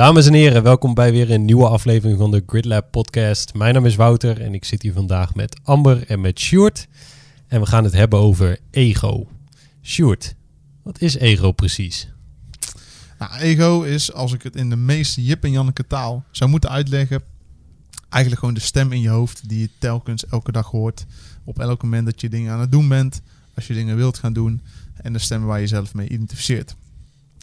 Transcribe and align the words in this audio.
Dames 0.00 0.26
en 0.26 0.32
heren, 0.32 0.62
welkom 0.62 0.94
bij 0.94 1.12
weer 1.12 1.30
een 1.30 1.44
nieuwe 1.44 1.68
aflevering 1.68 2.18
van 2.18 2.30
de 2.30 2.42
GridLab 2.46 2.90
podcast. 2.90 3.54
Mijn 3.54 3.74
naam 3.74 3.86
is 3.86 3.96
Wouter 3.96 4.40
en 4.40 4.54
ik 4.54 4.64
zit 4.64 4.82
hier 4.82 4.92
vandaag 4.92 5.34
met 5.34 5.60
Amber 5.62 6.06
en 6.06 6.20
met 6.20 6.40
Sjoerd. 6.40 6.88
En 7.46 7.60
we 7.60 7.66
gaan 7.66 7.84
het 7.84 7.92
hebben 7.92 8.18
over 8.18 8.58
ego. 8.70 9.28
Sjoerd, 9.82 10.34
wat 10.82 11.00
is 11.00 11.14
ego 11.14 11.52
precies? 11.52 12.08
Nou, 13.18 13.32
ego 13.34 13.82
is, 13.82 14.12
als 14.12 14.32
ik 14.32 14.42
het 14.42 14.56
in 14.56 14.70
de 14.70 14.76
meest 14.76 15.16
Jip 15.16 15.44
en 15.44 15.50
Janneke 15.50 15.86
taal 15.86 16.24
zou 16.30 16.50
moeten 16.50 16.70
uitleggen, 16.70 17.22
eigenlijk 18.08 18.40
gewoon 18.40 18.58
de 18.58 18.66
stem 18.66 18.92
in 18.92 19.00
je 19.00 19.08
hoofd 19.08 19.48
die 19.48 19.60
je 19.60 19.70
telkens 19.78 20.26
elke 20.26 20.52
dag 20.52 20.66
hoort. 20.66 21.06
Op 21.44 21.58
elk 21.58 21.82
moment 21.82 22.04
dat 22.04 22.20
je 22.20 22.28
dingen 22.28 22.52
aan 22.52 22.60
het 22.60 22.72
doen 22.72 22.88
bent, 22.88 23.20
als 23.60 23.68
je 23.68 23.74
dingen 23.74 23.96
wilt 23.96 24.18
gaan 24.18 24.32
doen 24.32 24.62
en 24.94 25.12
de 25.12 25.18
stem 25.18 25.44
waar 25.44 25.56
je 25.56 25.62
jezelf 25.62 25.94
mee 25.94 26.08
identificeert. 26.08 26.76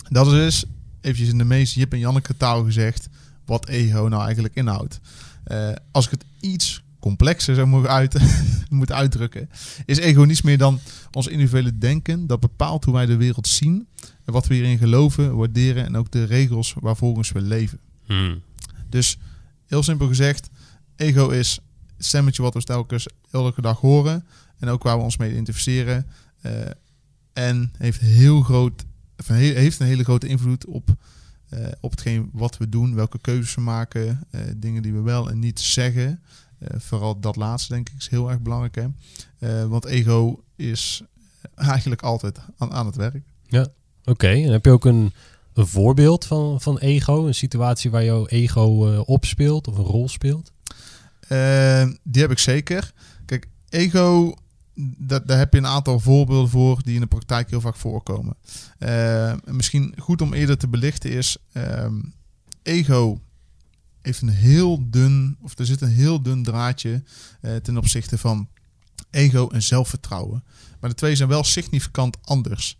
Dat 0.09 0.25
is 0.25 0.31
dus, 0.31 0.65
eventjes 1.01 1.29
in 1.29 1.37
de 1.37 1.43
meest 1.43 1.73
Jip 1.73 1.93
en 1.93 1.99
Janneke 1.99 2.37
taal 2.37 2.63
gezegd, 2.63 3.09
wat 3.45 3.67
ego 3.67 4.07
nou 4.07 4.23
eigenlijk 4.23 4.55
inhoudt. 4.55 4.99
Uh, 5.47 5.71
als 5.91 6.05
ik 6.05 6.11
het 6.11 6.25
iets 6.39 6.83
complexer 6.99 7.55
zou 7.55 7.67
moeten, 7.67 7.91
uit, 7.91 8.17
moeten 8.69 8.95
uitdrukken, 8.95 9.49
is 9.85 9.97
ego 9.97 10.21
niets 10.21 10.41
meer 10.41 10.57
dan 10.57 10.79
ons 11.11 11.27
individuele 11.27 11.77
denken 11.77 12.27
dat 12.27 12.39
bepaalt 12.39 12.85
hoe 12.85 12.93
wij 12.93 13.05
de 13.05 13.17
wereld 13.17 13.47
zien 13.47 13.87
en 14.25 14.33
wat 14.33 14.47
we 14.47 14.53
hierin 14.53 14.77
geloven, 14.77 15.35
waarderen 15.35 15.85
en 15.85 15.97
ook 15.97 16.11
de 16.11 16.23
regels 16.23 16.73
waarvolgens 16.79 17.31
we 17.31 17.41
leven. 17.41 17.79
Hmm. 18.05 18.41
Dus 18.89 19.17
heel 19.65 19.83
simpel 19.83 20.07
gezegd, 20.07 20.49
ego 20.95 21.29
is 21.29 21.59
het 21.97 22.05
stemmetje 22.05 22.41
wat 22.41 22.53
we 22.53 22.63
telkens 22.63 23.07
elke 23.31 23.61
dag 23.61 23.79
horen 23.79 24.25
en 24.59 24.69
ook 24.69 24.83
waar 24.83 24.97
we 24.97 25.03
ons 25.03 25.17
mee 25.17 25.31
identificeren. 25.31 26.07
Uh, 26.45 26.51
en 27.33 27.73
heeft, 27.77 27.99
heel 27.99 28.41
groot, 28.41 28.85
heeft 29.25 29.79
een 29.79 29.85
hele 29.85 30.03
grote 30.03 30.27
invloed 30.27 30.65
op, 30.65 30.95
uh, 31.53 31.67
op 31.79 31.91
hetgeen 31.91 32.29
wat 32.33 32.57
we 32.57 32.69
doen, 32.69 32.95
welke 32.95 33.19
keuzes 33.19 33.55
we 33.55 33.61
maken, 33.61 34.27
uh, 34.31 34.41
dingen 34.57 34.81
die 34.81 34.93
we 34.93 35.01
wel 35.01 35.29
en 35.29 35.39
niet 35.39 35.59
zeggen. 35.59 36.21
vooral 36.77 37.19
dat 37.19 37.35
laatste 37.35 37.73
denk 37.73 37.89
ik 37.89 37.95
is 37.97 38.09
heel 38.09 38.29
erg 38.29 38.41
belangrijk. 38.41 38.75
Hè? 39.39 39.67
want 39.67 39.85
ego 39.85 40.43
is 40.55 41.03
eigenlijk 41.55 42.01
altijd 42.01 42.39
aan, 42.57 42.71
aan 42.71 42.85
het 42.85 42.95
werk. 42.95 43.23
Ja, 43.47 43.67
oké. 44.05 44.27
En 44.27 44.51
heb 44.51 44.65
je 44.65 44.71
ook 44.71 44.85
een, 44.85 45.13
voorbeeld 45.53 46.25
van, 46.25 46.61
van 46.61 46.77
ego? 46.77 47.27
Een 47.27 47.35
situatie 47.35 47.91
waar 47.91 48.03
jouw 48.03 48.27
ego 48.27 48.91
uh, 48.91 49.01
opspeelt 49.05 49.67
of 49.67 49.77
een 49.77 49.83
rol 49.83 50.09
speelt? 50.09 50.51
Uh, 51.29 51.87
die 52.03 52.21
heb 52.21 52.31
ik 52.31 52.39
zeker. 52.39 52.93
Kijk, 53.25 53.49
ego, 53.69 54.33
dat, 54.97 55.27
daar 55.27 55.37
heb 55.37 55.53
je 55.53 55.59
een 55.59 55.67
aantal 55.67 55.99
voorbeelden 55.99 56.49
voor 56.49 56.81
die 56.83 56.95
in 56.95 57.01
de 57.01 57.07
praktijk 57.07 57.49
heel 57.49 57.61
vaak 57.61 57.75
voorkomen. 57.75 58.35
Uh, 58.79 59.33
misschien 59.45 59.93
goed 59.97 60.21
om 60.21 60.33
eerder 60.33 60.57
te 60.57 60.67
belichten 60.67 61.11
is, 61.11 61.37
um, 61.53 62.13
ego 62.63 63.21
heeft 64.01 64.21
een 64.21 64.29
heel 64.29 64.89
dun, 64.89 65.37
of 65.41 65.59
er 65.59 65.65
zit 65.65 65.81
een 65.81 65.89
heel 65.89 66.21
dun 66.21 66.43
draadje 66.43 67.03
uh, 67.41 67.55
ten 67.55 67.77
opzichte 67.77 68.17
van 68.17 68.49
ego 69.09 69.47
en 69.47 69.63
zelfvertrouwen. 69.63 70.43
Maar 70.79 70.89
de 70.89 70.95
twee 70.95 71.15
zijn 71.15 71.29
wel 71.29 71.43
significant 71.43 72.17
anders. 72.21 72.77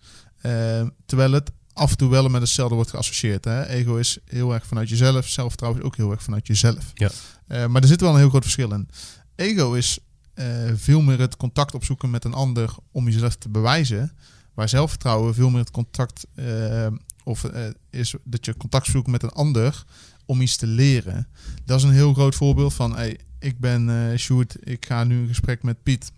Terwijl 1.06 1.32
het 1.32 1.52
af 1.78 1.92
en 1.92 1.98
toe 1.98 2.10
wel 2.10 2.30
met 2.30 2.42
hetzelfde 2.42 2.76
wordt 2.76 2.90
geassocieerd. 2.90 3.46
Hè? 3.46 3.66
Ego 3.66 3.96
is 3.96 4.18
heel 4.26 4.54
erg 4.54 4.66
vanuit 4.66 4.90
jezelf, 4.90 5.28
zelfvertrouwen 5.28 5.82
is 5.82 5.88
ook 5.88 5.96
heel 5.96 6.12
erg 6.12 6.24
vanuit 6.24 6.48
jezelf. 6.48 6.92
Ja. 6.94 7.10
Uh, 7.48 7.66
maar 7.66 7.82
er 7.82 7.88
zit 7.88 8.02
wel 8.02 8.12
een 8.12 8.18
heel 8.18 8.30
groot 8.30 8.44
verschil 8.44 8.72
in. 8.72 8.90
Ego 9.36 9.74
is 9.74 10.00
uh, 10.36 10.46
veel 10.76 11.02
meer 11.02 11.20
het 11.20 11.38
contact 11.38 11.74
opzoeken 11.74 12.10
met 12.10 12.26
een 12.26 12.34
ander 12.34 12.76
om 12.92 13.06
jezelf 13.06 13.36
te 13.36 13.50
bewijzen. 13.50 14.12
Waar 14.54 14.70
zelfvertrouwen 14.70 15.34
veel 15.34 15.50
meer 15.50 15.60
het 15.60 15.72
contact 15.72 16.26
uh, 16.36 16.88
of 17.24 17.46
is 17.90 18.16
dat 18.24 18.46
je 18.46 18.58
contact 18.58 18.86
zoekt 18.86 19.08
met 19.08 19.24
een 19.24 19.32
ander 19.32 19.84
om 20.26 20.42
iets 20.42 20.56
te 20.56 20.68
leren. 20.68 21.28
Dat 21.66 21.78
is 21.78 21.84
een 21.84 21.92
heel 21.92 22.14
groot 22.14 22.36
voorbeeld 22.36 22.74
van 22.74 22.96
hey, 22.96 23.20
ik 23.40 23.60
ben 23.60 23.90
uh, 23.90 24.18
Sjoerd, 24.18 24.56
ik 24.60 24.86
ga 24.86 25.04
nu 25.04 25.22
een 25.22 25.28
gesprek 25.28 25.64
met 25.64 25.84
Piet 25.84 26.12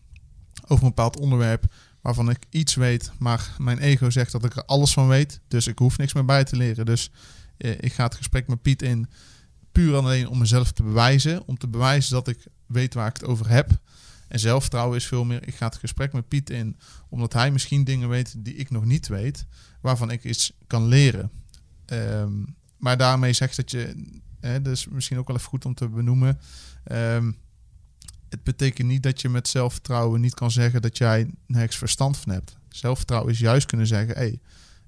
over 0.68 0.84
een 0.84 0.90
bepaald 0.90 1.20
onderwerp 1.20 1.74
waarvan 2.10 2.30
ik 2.30 2.46
iets 2.50 2.76
weet, 2.76 3.12
maar 3.18 3.56
mijn 3.58 3.80
ego 3.80 4.10
zegt 4.10 4.32
dat 4.32 4.46
ik 4.46 4.56
er 4.56 4.66
alles 4.66 4.94
van 4.94 5.08
weet. 5.08 5.40
Dus 5.48 5.68
ik 5.68 5.78
hoef 5.78 5.98
niks 5.98 6.14
meer 6.14 6.26
bij 6.26 6.44
te 6.44 6.56
leren. 6.56 6.86
Dus 6.86 7.12
eh, 7.58 7.72
ik 7.72 7.94
ga 7.94 8.04
het 8.04 8.16
gesprek 8.16 8.48
met 8.48 8.62
Piet 8.62 8.82
in 8.82 9.10
puur 9.72 9.96
alleen 9.96 10.28
om 10.28 10.38
mezelf 10.38 10.72
te 10.72 10.84
bewijzen. 10.84 11.48
Om 11.48 11.58
te 11.58 11.68
bewijzen 11.68 12.14
dat 12.14 12.28
ik 12.28 12.48
weet 12.66 12.94
waar 12.94 13.08
ik 13.08 13.14
het 13.14 13.26
over 13.26 13.50
heb. 13.50 13.82
En 14.28 14.40
zelfvertrouwen 14.40 14.98
is 14.98 15.06
veel 15.06 15.24
meer, 15.24 15.48
ik 15.48 15.56
ga 15.56 15.66
het 15.66 15.76
gesprek 15.76 16.14
met 16.14 16.28
Piet 16.28 16.50
in 16.50 16.78
omdat 17.10 17.34
hij 17.34 17.52
misschien 17.52 17.84
dingen 17.84 18.10
weet 18.10 18.36
die 18.38 18.56
ik 18.56 18.70
nog 18.70 18.86
niet 18.86 19.08
weet, 19.08 19.46
waarvan 19.82 20.12
ik 20.12 20.24
iets 20.24 20.52
kan 20.68 20.88
leren. 20.88 21.32
Um, 21.86 22.56
maar 22.78 22.98
daarmee 22.98 23.34
zegt 23.34 23.56
dat 23.56 23.72
je, 23.72 24.12
hè, 24.40 24.62
dus 24.62 24.88
misschien 24.88 25.18
ook 25.18 25.28
wel 25.28 25.36
even 25.36 25.50
goed 25.50 25.66
om 25.66 25.74
te 25.74 25.90
benoemen. 25.90 26.40
Um, 26.92 27.38
het 28.30 28.44
betekent 28.44 28.88
niet 28.88 29.04
dat 29.04 29.22
je 29.22 29.30
met 29.30 29.48
zelfvertrouwen 29.48 30.22
niet 30.22 30.34
kan 30.34 30.52
zeggen 30.52 30.82
dat 30.82 30.98
jij 30.98 31.30
nergens 31.46 31.78
verstand 31.78 32.18
van 32.18 32.34
hebt. 32.34 32.58
Zelfvertrouwen 32.70 33.32
is 33.32 33.40
juist 33.40 33.66
kunnen 33.66 33.88
zeggen: 33.88 34.16
hé, 34.16 34.22
hey, 34.22 34.40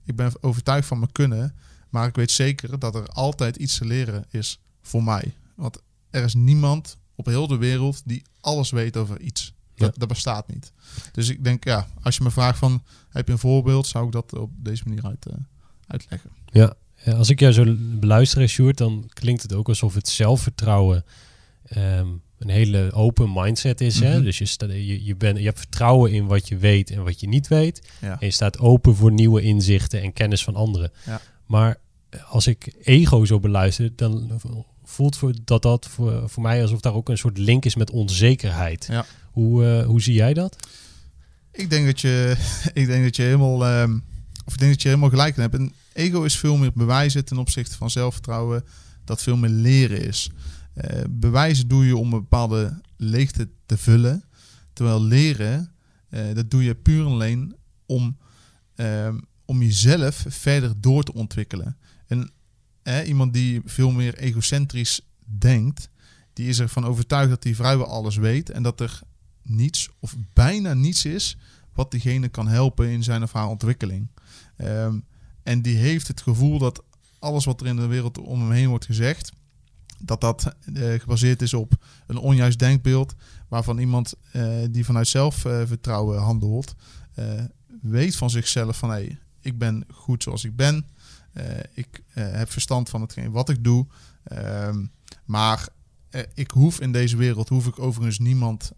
ik 0.04 0.16
ben 0.16 0.32
overtuigd 0.42 0.88
van 0.88 1.00
mijn 1.00 1.12
kunnen, 1.12 1.56
maar 1.90 2.08
ik 2.08 2.16
weet 2.16 2.32
zeker 2.32 2.80
dat 2.80 2.96
er 2.96 3.08
altijd 3.08 3.56
iets 3.56 3.78
te 3.78 3.86
leren 3.86 4.26
is 4.30 4.60
voor 4.82 5.04
mij. 5.04 5.36
Want 5.56 5.82
er 6.10 6.24
is 6.24 6.34
niemand 6.34 6.98
op 7.16 7.26
heel 7.26 7.48
de 7.48 7.58
wereld 7.58 8.02
die 8.06 8.24
alles 8.42 8.70
weet 8.70 8.98
over 8.98 9.22
iets. 9.22 9.54
Ja. 9.74 9.86
Dat, 9.86 10.00
dat, 10.00 10.08
bestaat 10.08 10.48
niet. 10.48 10.72
Dus 11.12 11.30
ik 11.30 11.44
denk, 11.44 11.64
ja, 11.64 11.88
als 12.02 12.18
je 12.18 12.24
me 12.24 12.32
vraagt 12.32 12.58
van, 12.58 12.84
heb 13.10 13.28
je 13.28 13.34
een 13.34 13.40
voorbeeld, 13.40 13.88
zou 13.88 14.06
ik 14.06 14.12
dat 14.12 14.34
op 14.34 14.52
deze 14.56 14.84
manier 14.86 15.06
uit, 15.06 15.28
uh, 15.28 15.34
uitleggen. 15.88 16.30
Ja. 16.46 16.74
als 17.06 17.30
ik 17.30 17.40
jou 17.40 17.54
zo 17.54 17.76
beluister, 17.78 18.50
Sjoerd, 18.50 18.78
dan 18.78 19.10
klinkt 19.14 19.42
het 19.42 19.54
ook 19.54 19.68
alsof 19.68 19.94
het 19.94 20.08
zelfvertrouwen 20.08 21.06
um, 21.78 22.22
een 22.42 22.50
hele 22.50 22.92
open 22.94 23.32
mindset 23.34 23.82
is. 23.82 23.96
Mm 23.96 24.02
-hmm. 24.02 24.12
hè? 24.12 24.22
Dus 24.24 24.38
je, 24.38 24.46
sta, 24.46 24.66
je, 24.66 25.06
je, 25.06 25.16
ben, 25.16 25.36
je 25.36 25.46
hebt 25.46 25.60
vertrouwen 25.60 26.12
in 26.12 26.26
wat 26.26 26.48
je 26.48 26.58
weet 26.58 26.92
en 26.92 27.04
wat 27.04 27.20
je 27.20 27.28
niet 27.28 27.48
weet. 27.48 27.82
Ja. 28.02 28.12
En 28.20 28.26
je 28.26 28.32
staat 28.32 28.60
open 28.60 28.96
voor 28.96 29.12
nieuwe 29.12 29.42
inzichten 29.42 30.02
en 30.02 30.14
kennis 30.14 30.44
van 30.44 30.56
anderen. 30.56 30.92
Ja. 31.06 31.22
Maar 31.46 31.80
als 32.30 32.48
ik 32.48 32.74
ego 32.84 33.26
zo 33.26 33.40
beluister, 33.40 33.92
dan 33.96 34.40
voelt 34.84 35.18
voor, 35.18 35.34
dat 35.44 35.62
dat 35.62 35.88
voor, 35.88 36.30
voor 36.30 36.44
mij 36.44 36.62
alsof 36.62 36.80
daar 36.80 36.94
ook 36.94 37.10
een 37.10 37.18
soort 37.18 37.38
link 37.38 37.66
is 37.66 37.76
met 37.76 37.92
onzekerheid. 37.92 38.88
Ja. 38.90 39.06
Hoe, 39.32 39.64
uh, 39.64 39.86
hoe 39.86 40.02
zie 40.02 40.14
jij 40.14 40.34
dat? 40.34 40.56
Ik 41.52 41.70
denk 41.70 41.86
dat 41.86 42.02
je, 42.02 42.36
ik 42.74 42.88
denk 42.88 43.04
dat 43.04 43.16
je 43.16 43.22
helemaal, 43.22 43.82
um, 43.82 44.04
of 44.46 44.54
ik 44.54 44.60
denk 44.60 44.72
dat 44.72 44.82
je 44.82 44.88
helemaal 44.88 45.10
gelijk 45.10 45.36
hebt. 45.36 45.56
En 45.56 45.74
ego 45.94 46.24
is 46.24 46.38
veel 46.38 46.58
meer 46.58 46.72
bewijzen 46.74 47.26
ten 47.26 47.38
opzichte 47.38 47.78
van 47.78 47.90
zelfvertrouwen, 47.90 48.64
dat 49.06 49.22
veel 49.22 49.38
meer 49.38 49.50
leren 49.50 50.02
is. 50.02 50.30
Uh, 50.76 51.02
bewijzen 51.10 51.68
doe 51.68 51.86
je 51.86 51.98
om 51.98 52.14
een 52.14 52.20
bepaalde 52.20 52.82
leegte 52.98 53.50
te 53.66 53.78
vullen. 53.78 54.24
Terwijl 54.74 55.04
leren, 55.04 55.72
uh, 56.10 56.34
dat 56.34 56.52
doe 56.52 56.64
je 56.64 56.76
puur 56.76 57.06
alleen 57.06 57.56
om, 57.86 58.18
uh, 58.76 59.14
om 59.46 59.62
jezelf 59.62 60.26
verder 60.28 60.82
door 60.82 61.04
te 61.04 61.14
ontwikkelen. 61.14 61.78
En 62.08 62.32
iemand 63.06 63.34
die 63.34 63.62
veel 63.66 63.92
meer 63.92 64.18
egocentrisch 64.18 65.02
denkt, 65.24 65.90
die 66.34 66.48
is 66.48 66.60
ervan 66.60 66.86
overtuigd 66.86 67.30
dat 67.30 67.44
hij 67.44 67.56
vrijwel 67.56 67.86
alles 67.86 68.16
weet. 68.16 68.50
En 68.50 68.64
dat 68.64 68.80
er 68.80 69.02
niets 69.44 69.90
of 70.00 70.16
bijna 70.34 70.74
niets 70.74 71.06
is 71.06 71.38
wat 71.74 71.92
diegene 71.92 72.30
kan 72.30 72.48
helpen 72.48 72.90
in 72.90 73.04
zijn 73.04 73.24
of 73.24 73.32
haar 73.32 73.48
ontwikkeling. 73.48 74.08
Um, 74.58 75.06
en 75.44 75.62
die 75.62 75.78
heeft 75.78 76.08
het 76.08 76.22
gevoel 76.22 76.60
dat 76.60 76.84
alles 77.20 77.46
wat 77.46 77.62
er 77.62 77.68
in 77.68 77.76
de 77.76 77.86
wereld 77.86 78.18
om 78.18 78.42
hem 78.42 78.52
heen 78.52 78.70
wordt 78.70 78.86
gezegd, 78.86 79.32
dat 80.04 80.22
dat 80.22 80.56
uh, 80.74 81.00
gebaseerd 81.00 81.42
is 81.42 81.54
op 81.54 81.74
een 82.08 82.18
onjuist 82.18 82.60
denkbeeld, 82.60 83.16
waarvan 83.48 83.78
iemand 83.78 84.14
uh, 84.34 84.66
die 84.72 84.86
vanuit 84.86 85.08
zelfvertrouwen 85.08 86.20
handelt, 86.20 86.76
weet 87.82 88.16
van 88.16 88.30
zichzelf 88.30 88.78
van 88.78 88.90
hé, 88.90 88.96
hey, 88.96 89.18
ik 89.42 89.58
ben 89.58 89.86
goed 89.94 90.24
zoals 90.24 90.44
ik 90.44 90.56
ben, 90.56 90.86
ik 91.74 92.04
heb 92.14 92.52
verstand 92.52 92.90
van 92.90 93.02
hetgeen 93.02 93.32
wat 93.32 93.50
ik 93.50 93.64
doe, 93.64 93.88
ehm, 94.24 94.86
maar 95.26 95.68
ik 96.34 96.52
hoef 96.52 96.80
in 96.80 96.92
deze 96.92 97.18
wereld, 97.18 97.50
hoef 97.50 97.68
ik 97.68 97.80
overigens 97.80 98.20
niemand 98.20 98.72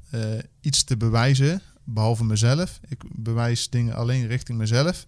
iets 0.62 0.84
te 0.84 0.98
bewijzen, 0.98 1.62
behalve 1.84 2.24
mezelf. 2.24 2.80
Ik 2.88 3.04
bewijs 3.12 3.70
dingen 3.70 3.96
alleen 3.96 4.28
richting 4.28 4.58
mezelf. 4.58 5.06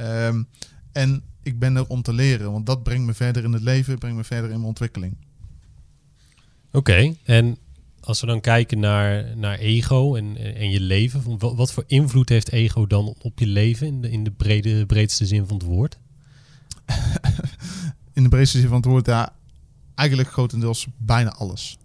Um, 0.00 0.48
en 0.92 1.22
ik 1.42 1.58
ben 1.58 1.76
er 1.76 1.86
om 1.86 2.02
te 2.02 2.12
leren, 2.12 2.52
want 2.52 2.66
dat 2.66 2.82
brengt 2.82 3.06
me 3.06 3.14
verder 3.14 3.44
in 3.44 3.52
het 3.52 3.62
leven, 3.62 3.98
brengt 3.98 4.16
me 4.16 4.24
verder 4.24 4.50
in 4.50 4.56
mijn 4.56 4.68
ontwikkeling. 4.68 5.16
Oké, 6.74 7.14
en 7.24 7.56
als 8.00 8.20
we 8.20 8.26
dan 8.26 8.40
kijken 8.40 8.78
naar, 8.78 9.36
naar 9.36 9.58
ego 9.58 10.14
en, 10.14 10.36
en 10.56 10.70
je 10.70 10.80
leven, 10.80 11.38
wat, 11.38 11.72
voor 11.72 11.84
invloed 11.86 12.28
heeft 12.28 12.52
ego 12.52 12.86
dan 12.86 13.14
op 13.18 13.38
je 13.38 13.46
leven 13.46 13.86
in 13.86 14.00
de, 14.00 14.10
in 14.10 14.24
de 14.24 14.30
brede, 14.30 14.86
breedste 14.86 15.26
zin 15.26 15.46
van 15.46 15.56
het 15.56 15.66
woord? 15.66 15.98
in 18.14 18.22
de 18.22 18.28
breedste 18.28 18.58
zin 18.58 18.68
van 18.68 18.76
het 18.76 18.86
woord, 18.86 19.06
ja, 19.06 19.36
eigenlijk 19.94 20.28
grotendeels 20.28 20.86
bijna 20.96 21.32
alles. 21.34 21.78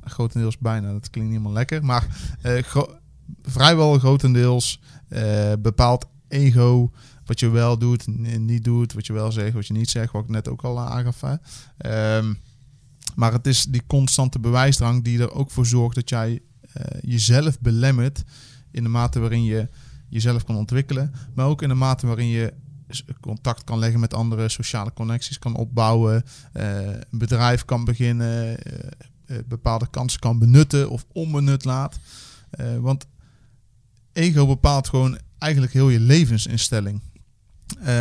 Grotendeels 0.00 0.58
bijna, 0.58 0.92
dat 0.92 1.10
klinkt 1.10 1.30
niet 1.30 1.38
helemaal 1.38 1.52
lekker, 1.52 1.84
maar 1.84 2.06
gro 2.42 2.96
vrijwel 3.42 3.98
grotendeels 3.98 4.80
uh, 5.08 5.52
bepaalt 5.58 6.06
ego, 6.28 6.90
wat 7.24 7.40
je 7.40 7.48
wel 7.48 7.78
doet 7.78 8.06
niet 8.38 8.64
doet, 8.64 8.92
wat 8.92 9.06
je 9.06 9.12
wel 9.12 9.32
zegt, 9.32 9.54
wat 9.54 9.66
je 9.66 9.72
niet 9.72 9.90
zegt, 9.90 10.12
wat 10.12 10.22
ik 10.22 10.28
net 10.28 10.48
ook 10.48 10.62
al 10.62 10.80
aangaf. 10.80 11.20
Hè. 11.20 11.34
Ehm, 11.76 12.34
maar 13.14 13.32
het 13.32 13.46
is 13.46 13.64
die 13.64 13.82
constante 13.86 14.38
bewijsdrang 14.38 15.04
die 15.04 15.20
er 15.20 15.32
ook 15.32 15.50
voor 15.50 15.66
zorgt 15.66 15.94
dat 15.94 16.08
jij 16.08 16.40
eh, 16.72 16.84
jezelf 17.00 17.60
belemmert 17.60 18.22
in 18.70 18.82
de 18.82 18.88
mate 18.88 19.20
waarin 19.20 19.44
je 19.44 19.68
jezelf 20.08 20.44
kan 20.44 20.56
ontwikkelen, 20.56 21.12
maar 21.34 21.46
ook 21.46 21.62
in 21.62 21.68
de 21.68 21.74
mate 21.74 22.06
waarin 22.06 22.26
je 22.26 22.52
contact 23.20 23.64
kan 23.64 23.78
leggen 23.78 24.00
met 24.00 24.14
andere 24.14 24.48
sociale 24.48 24.92
connecties 24.92 25.38
kan 25.38 25.54
opbouwen, 25.54 26.22
uh, 26.54 26.86
een 26.86 27.18
bedrijf 27.18 27.64
kan 27.64 27.84
beginnen, 27.84 28.58
uh, 29.26 29.38
bepaalde 29.46 29.86
kansen 29.90 30.20
kan 30.20 30.38
benutten 30.38 30.90
of 30.90 31.06
onbenut 31.12 31.64
laat. 31.64 31.98
want 32.80 33.06
ego 34.12 34.46
bepaalt 34.46 34.88
gewoon 34.88 35.18
eigenlijk 35.38 35.72
heel 35.72 35.88
je 35.88 36.00
levensinstelling. 36.00 37.00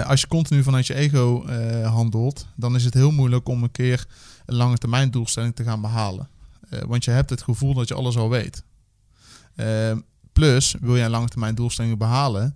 als 0.05 0.21
je 0.21 0.27
continu 0.27 0.63
vanuit 0.63 0.87
je 0.87 0.93
ego 0.93 1.47
handelt, 1.83 2.47
dan 2.55 2.75
is 2.75 2.85
het 2.85 2.93
heel 2.93 3.11
moeilijk 3.11 3.47
om 3.47 3.63
een 3.63 3.71
keer 3.71 4.07
een 4.45 4.55
lange 4.55 4.77
termijn 4.77 5.11
doelstelling 5.11 5.55
te 5.55 5.63
gaan 5.63 5.81
behalen. 5.81 6.29
want 6.85 7.03
je 7.03 7.11
hebt 7.11 7.29
het 7.29 7.41
gevoel 7.41 7.73
dat 7.73 7.87
je 7.87 7.93
alles 7.93 8.17
al 8.17 8.29
weet. 8.29 8.63
plus, 10.31 10.75
wil 10.81 10.95
je 10.95 11.03
een 11.03 11.09
lange 11.09 11.27
termijn 11.27 11.55
doelstellingen 11.55 11.97
behalen, 11.97 12.55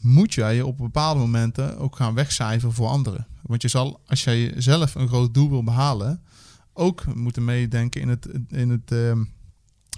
moet 0.00 0.34
jij 0.34 0.62
op 0.62 0.76
bepaalde 0.76 1.20
momenten 1.20 1.78
ook 1.78 1.96
gaan 1.96 2.14
wegcijferen 2.14 2.74
voor 2.74 2.88
anderen. 2.88 3.26
Want 3.42 3.62
je 3.62 3.68
zal, 3.68 4.00
als 4.06 4.24
jij 4.24 4.54
zelf 4.56 4.94
een 4.94 5.08
groot 5.08 5.34
doel 5.34 5.50
wil 5.50 5.64
behalen, 5.64 6.22
ook 6.72 7.14
moeten 7.14 7.44
meedenken 7.44 8.00
in 8.00 8.08
het, 8.08 8.28
in 8.48 8.70
het, 8.70 8.92
ehm, 8.92 9.20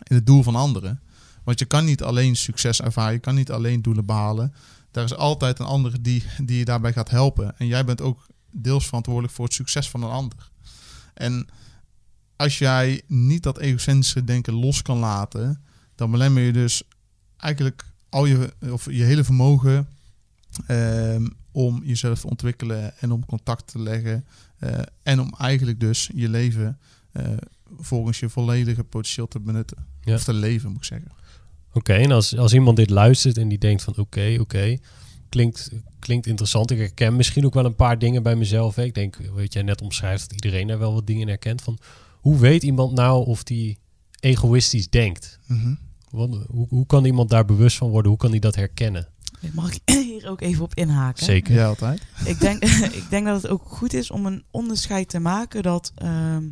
in 0.03 0.17
het 0.17 0.27
doel 0.27 0.43
van 0.43 0.55
anderen. 0.55 1.01
Want 1.45 1.59
je 1.59 1.65
kan 1.65 1.85
niet 1.85 2.03
alleen 2.03 2.37
succes 2.37 2.81
ervaren, 2.81 3.13
je 3.13 3.19
kan 3.19 3.35
niet 3.35 3.51
alleen 3.51 3.83
doelen 3.83 4.07
behalen. 4.07 4.55
Daar 4.91 5.05
is 5.05 5.15
altijd 5.15 5.59
een 5.59 5.67
ander 5.67 6.03
die, 6.03 6.25
die 6.43 6.59
je 6.59 6.65
daarbij 6.65 6.93
gaat 6.93 7.11
helpen. 7.11 7.59
En 7.59 7.67
jij 7.67 7.85
bent 7.85 8.01
ook 8.01 8.27
deels 8.51 8.87
verantwoordelijk 8.87 9.35
voor 9.35 9.45
het 9.45 9.55
succes 9.55 9.91
van 9.91 10.03
een 10.03 10.11
ander. 10.11 10.50
En 11.15 11.47
als 12.37 12.59
jij 12.59 13.03
niet 13.07 13.43
dat 13.43 13.59
egocentrische 13.59 14.25
denken 14.25 14.55
los 14.55 14.83
kan 14.83 14.99
laten, 14.99 15.63
dan 15.95 16.11
belemmer 16.11 16.43
je 16.43 16.53
dus 16.53 16.83
eigenlijk 17.37 17.85
al 18.09 18.25
je, 18.25 18.53
of 18.71 18.85
je 18.91 19.03
hele 19.03 19.25
vermogen 19.25 19.89
ehm, 20.67 21.27
om 21.53 21.83
jezelf 21.85 22.21
te 22.21 22.29
ontwikkelen 22.29 22.99
en 22.99 23.13
om 23.13 23.27
contact 23.27 23.67
te 23.67 23.79
leggen. 23.79 24.25
Uh, 24.61 24.79
en 25.03 25.21
om 25.21 25.35
eigenlijk 25.39 25.81
dus 25.81 26.11
je 26.15 26.29
leven 26.29 26.79
uh, 27.13 27.27
volgens 27.79 28.19
je 28.19 28.29
volledige 28.29 28.85
potentieel 28.85 29.29
te 29.29 29.41
benutten. 29.41 29.87
Ja. 30.01 30.15
Of 30.15 30.25
te 30.25 30.33
leven, 30.33 30.69
moet 30.69 30.79
ik 30.79 30.85
zeggen. 30.85 31.11
Oké, 31.73 31.93
en 31.93 32.11
als, 32.11 32.37
als 32.37 32.53
iemand 32.53 32.77
dit 32.77 32.91
luistert 32.91 33.39
en 33.39 33.49
die 33.49 33.59
denkt 33.59 33.83
van 33.83 33.97
oké, 33.97 34.37
oké, 34.41 34.79
klinkt, 35.31 35.71
klinkt 35.99 36.27
interessant. 36.27 36.71
Ik 36.71 36.79
herken 36.79 37.17
misschien 37.17 37.47
ook 37.47 37.55
wel 37.55 37.65
een 37.65 37.75
paar 37.75 37.99
dingen 37.99 38.23
bij 38.23 38.37
mezelf. 38.37 38.77
Ik 38.77 38.95
denk, 38.95 39.17
weet 39.35 39.53
jij 39.53 39.63
net 39.63 39.83
omschrijft 39.83 40.31
dat 40.31 40.45
iedereen 40.45 40.67
daar 40.67 40.79
wel 40.79 40.95
wat 40.95 41.07
dingen 41.07 41.23
in 41.23 41.29
herkent. 41.29 41.63
Van 41.63 41.79
hoe 42.21 42.39
weet 42.39 42.63
iemand 42.63 42.93
nou 42.93 43.27
of 43.27 43.43
die 43.43 43.79
egoïstisch 44.21 44.89
denkt? 44.89 45.39
Mm 45.47 45.79
hoe, 46.11 46.67
hoe 46.69 46.87
kan 46.87 47.05
iemand 47.05 47.31
daar 47.31 47.45
bewust 47.45 47.77
van 47.77 47.91
worden? 47.91 48.11
Hoe 48.11 48.21
kan 48.21 48.31
hij 48.31 48.39
dat 48.39 48.55
herkennen? 48.55 49.09
Mag 49.53 49.75
ik 49.75 49.81
hier 50.05 50.29
ook 50.29 50.41
even 50.41 50.65
op 50.65 50.75
inhaken? 50.75 51.25
Zeker. 51.25 51.55
Ja, 51.55 51.67
altijd. 51.67 52.03
Ik 52.25 52.41
denk, 52.41 52.65
ik 53.03 53.07
denk 53.11 53.27
dat 53.27 53.43
het 53.43 53.51
ook 53.51 53.63
goed 53.67 53.93
is 53.93 54.11
om 54.11 54.27
een 54.27 54.45
onderscheid 54.51 55.09
te 55.09 55.19
maken 55.19 55.63
dat 55.63 55.93
ehm, 55.95 56.45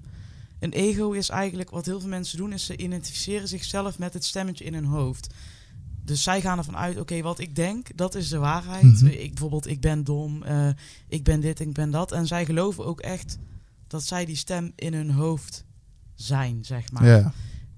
een 0.60 0.72
ego 0.72 1.10
is 1.10 1.28
eigenlijk 1.28 1.70
wat 1.70 1.86
heel 1.86 2.00
veel 2.00 2.08
mensen 2.08 2.38
doen, 2.38 2.52
is 2.52 2.64
ze 2.64 2.76
identificeren 2.76 3.48
zichzelf 3.48 3.98
met 3.98 4.14
het 4.14 4.24
stemmetje 4.24 4.64
in 4.64 4.74
hun 4.74 4.84
hoofd. 4.84 5.34
Dus 6.08 6.22
zij 6.22 6.40
gaan 6.40 6.58
ervan 6.58 6.76
uit, 6.76 6.98
oké, 6.98 7.22
wat 7.22 7.38
ik 7.38 7.56
denk, 7.56 7.96
dat 7.96 8.14
is 8.14 8.28
de 8.28 8.38
waarheid. 8.38 8.82
Mhm. 8.82 9.06
ik, 9.06 9.28
bijvoorbeeld, 9.28 9.66
ik 9.66 9.80
ben 9.80 10.04
dom, 10.04 10.42
uh, 10.42 10.68
ik 11.08 11.24
ben 11.24 11.40
dit, 11.40 11.60
ik 11.60 11.72
ben 11.72 11.90
dat. 11.90 12.12
En 12.12 12.26
zij 12.26 12.44
geloven 12.44 12.84
ook 12.84 13.00
echt 13.00 13.38
dat 13.86 14.02
zij 14.02 14.24
die 14.24 14.36
stem 14.36 14.72
in 14.74 14.94
hun 14.94 15.10
hoofd 15.10 15.64
zijn, 16.14 16.64
zeg 16.64 16.92
maar. 16.92 17.32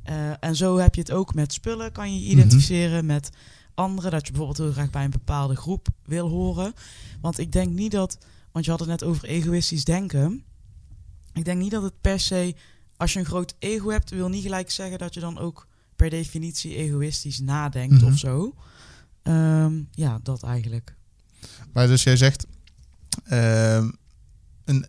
Uh, 0.09 0.33
en 0.41 0.57
zo 0.57 0.79
heb 0.79 0.95
je 0.95 1.01
het 1.01 1.13
ook 1.13 1.35
met 1.35 1.53
spullen, 1.53 1.93
kan 1.93 2.15
je 2.15 2.31
identificeren 2.31 3.01
mm 3.01 3.07
met 3.07 3.31
anderen. 3.75 4.11
Dat 4.11 4.27
je 4.27 4.33
bijvoorbeeld 4.33 4.59
heel 4.59 4.73
graag 4.73 4.91
bij 4.91 5.05
een 5.05 5.11
bepaalde 5.11 5.57
groep 5.57 5.89
wil 6.05 6.29
horen. 6.29 6.73
Want 7.21 7.39
ik 7.39 7.53
denk 7.53 7.73
niet 7.73 7.93
dat, 7.93 8.19
want 8.53 8.65
je 8.65 8.71
had 8.71 8.81
het 8.81 8.89
net 8.89 9.05
over 9.05 9.25
egoïstisch 9.25 9.85
denken. 9.85 10.45
Ik 11.33 11.45
denk 11.45 11.61
niet 11.61 11.71
dat 11.71 11.83
het 11.83 12.01
per 12.01 12.21
se, 12.21 12.55
als 12.97 13.13
je 13.13 13.19
een 13.19 13.25
groot 13.25 13.55
ego 13.59 13.89
hebt, 13.89 14.11
wil 14.11 14.29
niet 14.29 14.43
gelijk 14.43 14.71
zeggen 14.71 14.99
dat 14.99 15.15
je 15.15 15.21
dan 15.21 15.39
ook 15.39 15.67
per 16.01 16.11
definitie 16.11 16.77
egoïstisch 16.77 17.39
nadenkt 17.39 18.01
mm 18.01 18.09
of 18.09 18.19
zo. 18.19 18.55
Um, 19.23 19.89
ja, 19.93 20.21
dat 20.23 20.43
eigenlijk. 20.43 20.95
Maar 21.73 21.87
dus 21.87 22.03
jij 22.03 22.17
zegt, 22.17 22.47
um, 23.33 23.93
een 24.65 24.87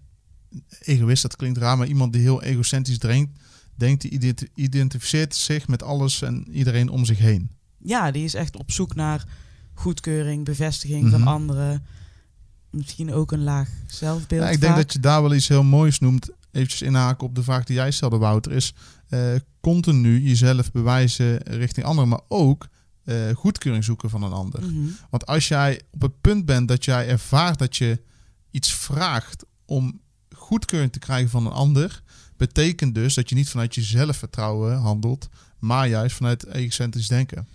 egoïst, 0.80 1.22
dat 1.22 1.36
klinkt 1.36 1.58
raar, 1.58 1.78
maar 1.78 1.88
iemand 1.88 2.13
die 2.13 2.22
heel 2.22 2.42
egocentrisch 2.42 3.00
denkt, 3.00 3.40
denkt, 3.75 4.02
die 4.02 4.36
identificeert 4.54 5.36
zich 5.36 5.68
met 5.68 5.84
alles 5.84 6.22
en 6.22 6.48
iedereen 6.52 6.90
om 6.90 7.06
zich 7.06 7.18
heen. 7.18 7.52
Ja, 7.78 8.12
die 8.12 8.24
is 8.24 8.34
echt 8.34 8.57
op 8.57 8.72
zoek 8.72 8.96
naar 8.96 9.28
goedkeuring, 9.74 10.46
bevestiging 10.46 11.10
van 11.10 11.19
mhm. 11.19 11.30
anderen. 11.30 11.86
Misschien 12.69 13.14
ook 13.14 13.31
een 13.31 13.44
laag 13.44 13.69
zelfbeeld. 13.88 14.44
Ja, 14.44 14.50
ik 14.50 14.62
denk 14.62 14.75
dat 14.75 14.94
je 14.94 15.00
daar 15.00 15.22
wel 15.22 15.34
iets 15.34 15.48
heel 15.48 15.64
moois 15.64 16.00
noemt. 16.00 16.30
Eventjes 16.51 16.81
inhaken 16.81 17.27
op 17.27 17.36
de 17.36 17.44
vraag 17.44 17.63
die 17.63 17.75
jij 17.75 17.92
stelde, 17.92 18.18
Wouter. 18.18 18.51
Is 18.51 18.74
uh, 19.09 19.36
continu 19.62 20.21
jezelf 20.21 20.71
bewijzen 20.71 21.38
richting 21.38 21.86
anderen, 21.86 22.09
maar 22.09 22.21
ook 22.27 22.68
uh, 23.06 23.15
goedkeuring 23.36 23.83
zoeken 23.83 24.09
van 24.09 24.24
een 24.24 24.31
ander. 24.31 24.62
Mhm. 24.62 24.88
Want 25.09 25.25
als 25.25 25.48
jij 25.48 25.81
op 25.92 26.01
het 26.01 26.21
punt 26.21 26.45
bent 26.45 26.68
dat 26.68 26.86
jij 26.86 27.07
ervaart 27.07 27.59
dat 27.59 27.77
je 27.77 28.01
iets 28.51 28.74
vraagt 28.74 29.45
om 29.65 30.01
goedkeuring 30.36 30.92
te 30.92 31.00
krijgen 31.00 31.30
van 31.30 31.45
een 31.45 31.51
ander, 31.51 32.01
betekent 32.38 32.95
dus 32.95 33.13
dat 33.13 33.30
je 33.30 33.36
niet 33.36 33.50
vanuit 33.50 33.75
je 33.75 33.81
zelfvertrouwen 33.81 34.77
handelt, 34.77 35.30
maar 35.59 35.88
juist 35.88 36.15
vanuit 36.15 36.47
egocentrisch 36.47 37.07
denken. 37.07 37.47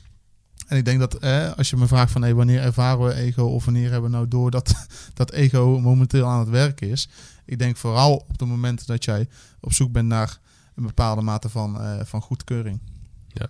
En 0.66 0.76
ik 0.76 0.84
denk 0.84 0.98
dat 0.98 1.14
eh, 1.14 1.52
als 1.52 1.70
je 1.70 1.76
me 1.76 1.86
vraagt 1.86 2.12
van 2.12 2.22
hey, 2.22 2.34
wanneer 2.34 2.60
ervaren 2.60 3.06
we 3.06 3.14
ego 3.14 3.42
of 3.42 3.64
wanneer 3.64 3.90
hebben 3.90 4.10
we 4.10 4.16
nou 4.16 4.28
door 4.28 4.50
dat, 4.50 4.86
dat 5.14 5.32
ego 5.32 5.80
momenteel 5.80 6.26
aan 6.26 6.38
het 6.38 6.48
werk 6.48 6.80
is. 6.80 7.08
Ik 7.44 7.58
denk 7.58 7.76
vooral 7.76 8.16
op 8.28 8.38
de 8.38 8.44
momenten 8.44 8.86
dat 8.86 9.04
jij 9.04 9.28
op 9.60 9.72
zoek 9.72 9.92
bent 9.92 10.08
naar 10.08 10.38
een 10.74 10.86
bepaalde 10.86 11.22
mate 11.22 11.48
van, 11.48 11.82
uh, 11.82 12.00
van 12.04 12.20
goedkeuring. 12.20 12.80
Ja. 13.28 13.48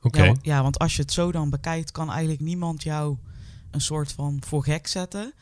Oké. 0.00 0.22
Ja, 0.22 0.34
ja, 0.42 0.62
want 0.62 0.78
als 0.78 0.96
je 0.96 1.02
het 1.02 1.12
zo 1.12 1.32
dan 1.32 1.50
bekijkt, 1.50 1.90
kan 1.90 2.10
eigenlijk 2.10 2.40
niemand 2.40 2.82
jou 2.82 3.16
een 3.70 3.80
soort 3.80 4.12
van 4.12 4.42
voor 4.46 4.64
gek 4.64 4.86
zetten 4.86 5.32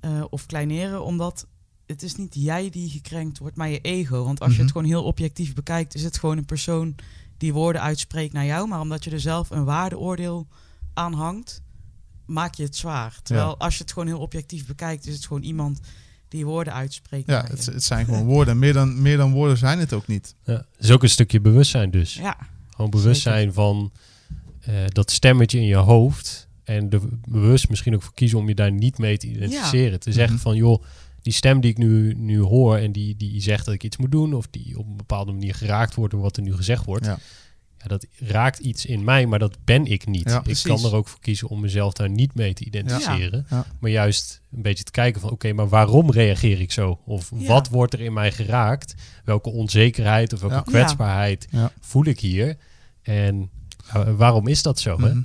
uh, 0.00 0.24
of 0.30 0.46
kleineren, 0.46 1.04
omdat 1.04 1.46
het 1.86 2.02
is 2.02 2.16
niet 2.16 2.34
jij 2.34 2.70
die 2.70 2.90
gekrenkt 2.90 3.38
wordt, 3.38 3.56
maar 3.56 3.68
je 3.68 3.80
ego. 3.80 4.24
Want 4.24 4.40
als 4.40 4.50
je 4.50 4.62
het 4.62 4.66
mhm. 4.66 4.72
gewoon 4.72 4.92
heel 4.92 5.04
objectief 5.04 5.54
bekijkt, 5.54 5.94
is 5.94 6.02
het 6.02 6.18
gewoon 6.18 6.36
een 6.36 6.44
persoon 6.44 6.94
die 7.42 7.52
woorden 7.52 7.82
uitspreekt 7.82 8.32
naar 8.32 8.44
jou. 8.44 8.68
Maar 8.68 8.80
omdat 8.80 9.04
je 9.04 9.10
er 9.10 9.20
zelf 9.20 9.50
een 9.50 9.64
waardeoordeel 9.64 10.46
aan 10.94 11.12
hangt, 11.12 11.62
maak 12.26 12.54
je 12.54 12.62
het 12.62 12.76
zwaar. 12.76 13.18
Terwijl 13.22 13.58
als 13.58 13.76
je 13.76 13.82
het 13.82 13.92
gewoon 13.92 14.08
heel 14.08 14.18
objectief 14.18 14.66
bekijkt, 14.66 15.06
is 15.06 15.14
het 15.14 15.26
gewoon 15.26 15.42
iemand 15.42 15.80
die 16.28 16.46
woorden 16.46 16.72
uitspreekt. 16.72 17.28
Ja, 17.28 17.44
het, 17.48 17.66
het, 17.66 17.82
zijn 17.82 18.04
gewoon 18.04 18.24
woorden. 18.24 18.58
Meer 18.58 18.72
dan, 18.72 19.02
meer 19.02 19.16
dan 19.16 19.32
woorden 19.32 19.58
zijn 19.58 19.78
het 19.78 19.92
ook 19.92 20.06
niet. 20.06 20.34
Ja, 20.44 20.52
het 20.52 20.84
is 20.84 20.90
ook 20.90 21.02
een 21.02 21.08
stukje 21.08 21.40
bewustzijn 21.40 21.90
dus. 21.90 22.14
Ja. 22.14 22.36
Gewoon 22.70 22.90
bewustzijn 22.90 23.52
van 23.52 23.92
uh, 24.68 24.74
dat 24.86 25.10
stemmetje 25.10 25.58
in 25.58 25.66
je 25.66 25.76
hoofd. 25.76 26.48
En 26.64 26.90
er 26.90 27.00
bewust 27.28 27.68
misschien 27.68 27.94
ook 27.94 28.02
voor 28.02 28.14
kiezen 28.14 28.38
om 28.38 28.48
je 28.48 28.54
daar 28.54 28.72
niet 28.72 28.98
mee 28.98 29.18
te 29.18 29.26
identificeren. 29.26 30.00
Te 30.00 30.12
zeggen 30.12 30.34
mhm. 30.34 30.42
van, 30.42 30.56
joh, 30.56 30.82
die 31.22 31.32
stem 31.32 31.60
die 31.60 31.70
ik 31.70 31.78
nu, 31.78 32.14
nu 32.14 32.40
hoor 32.40 32.76
en 32.76 32.92
die, 32.92 33.16
die 33.16 33.40
zegt 33.40 33.64
dat 33.64 33.74
ik 33.74 33.84
iets 33.84 33.96
moet 33.96 34.10
doen, 34.10 34.34
of 34.34 34.46
die 34.50 34.78
op 34.78 34.86
een 34.86 34.96
bepaalde 34.96 35.32
manier 35.32 35.54
geraakt 35.54 35.94
wordt 35.94 36.12
door 36.12 36.22
wat 36.22 36.36
er 36.36 36.42
nu 36.42 36.54
gezegd 36.54 36.84
wordt. 36.84 37.04
Ja. 37.04 37.18
ja 37.78 37.86
dat 37.86 38.06
raakt 38.18 38.58
iets 38.58 38.86
in 38.86 39.04
mij, 39.04 39.26
maar 39.26 39.38
dat 39.38 39.56
ben 39.64 39.86
ik 39.86 40.06
niet. 40.06 40.28
Ja, 40.28 40.42
ik 40.44 40.60
kan 40.62 40.84
er 40.84 40.94
ook 40.94 41.08
voor 41.08 41.20
kiezen 41.20 41.48
om 41.48 41.60
mezelf 41.60 41.92
daar 41.92 42.10
niet 42.10 42.34
mee 42.34 42.54
te 42.54 42.64
identificeren. 42.64 43.46
Ja, 43.50 43.66
maar 43.80 43.90
juist 43.90 44.42
een 44.52 44.62
beetje 44.62 44.84
te 44.84 44.90
kijken 44.90 45.20
van 45.20 45.30
oké, 45.30 45.52
maar 45.52 45.68
waarom 45.68 46.10
reageer 46.10 46.60
ik 46.60 46.72
zo? 46.72 47.00
Of 47.04 47.30
wat 47.34 47.68
wordt 47.68 47.92
er 47.92 48.00
in 48.00 48.12
mij 48.12 48.32
geraakt? 48.32 48.94
Welke 49.24 49.50
onzekerheid 49.50 50.32
of 50.32 50.40
welke 50.40 50.70
kwetsbaarheid 50.70 51.48
voel 51.80 52.04
ik 52.04 52.20
hier? 52.20 52.56
En 53.02 53.50
waarom 54.16 54.46
is 54.46 54.62
dat 54.62 54.80
zo? 54.80 55.00
hè? 55.00 55.14
Mhm. 55.14 55.22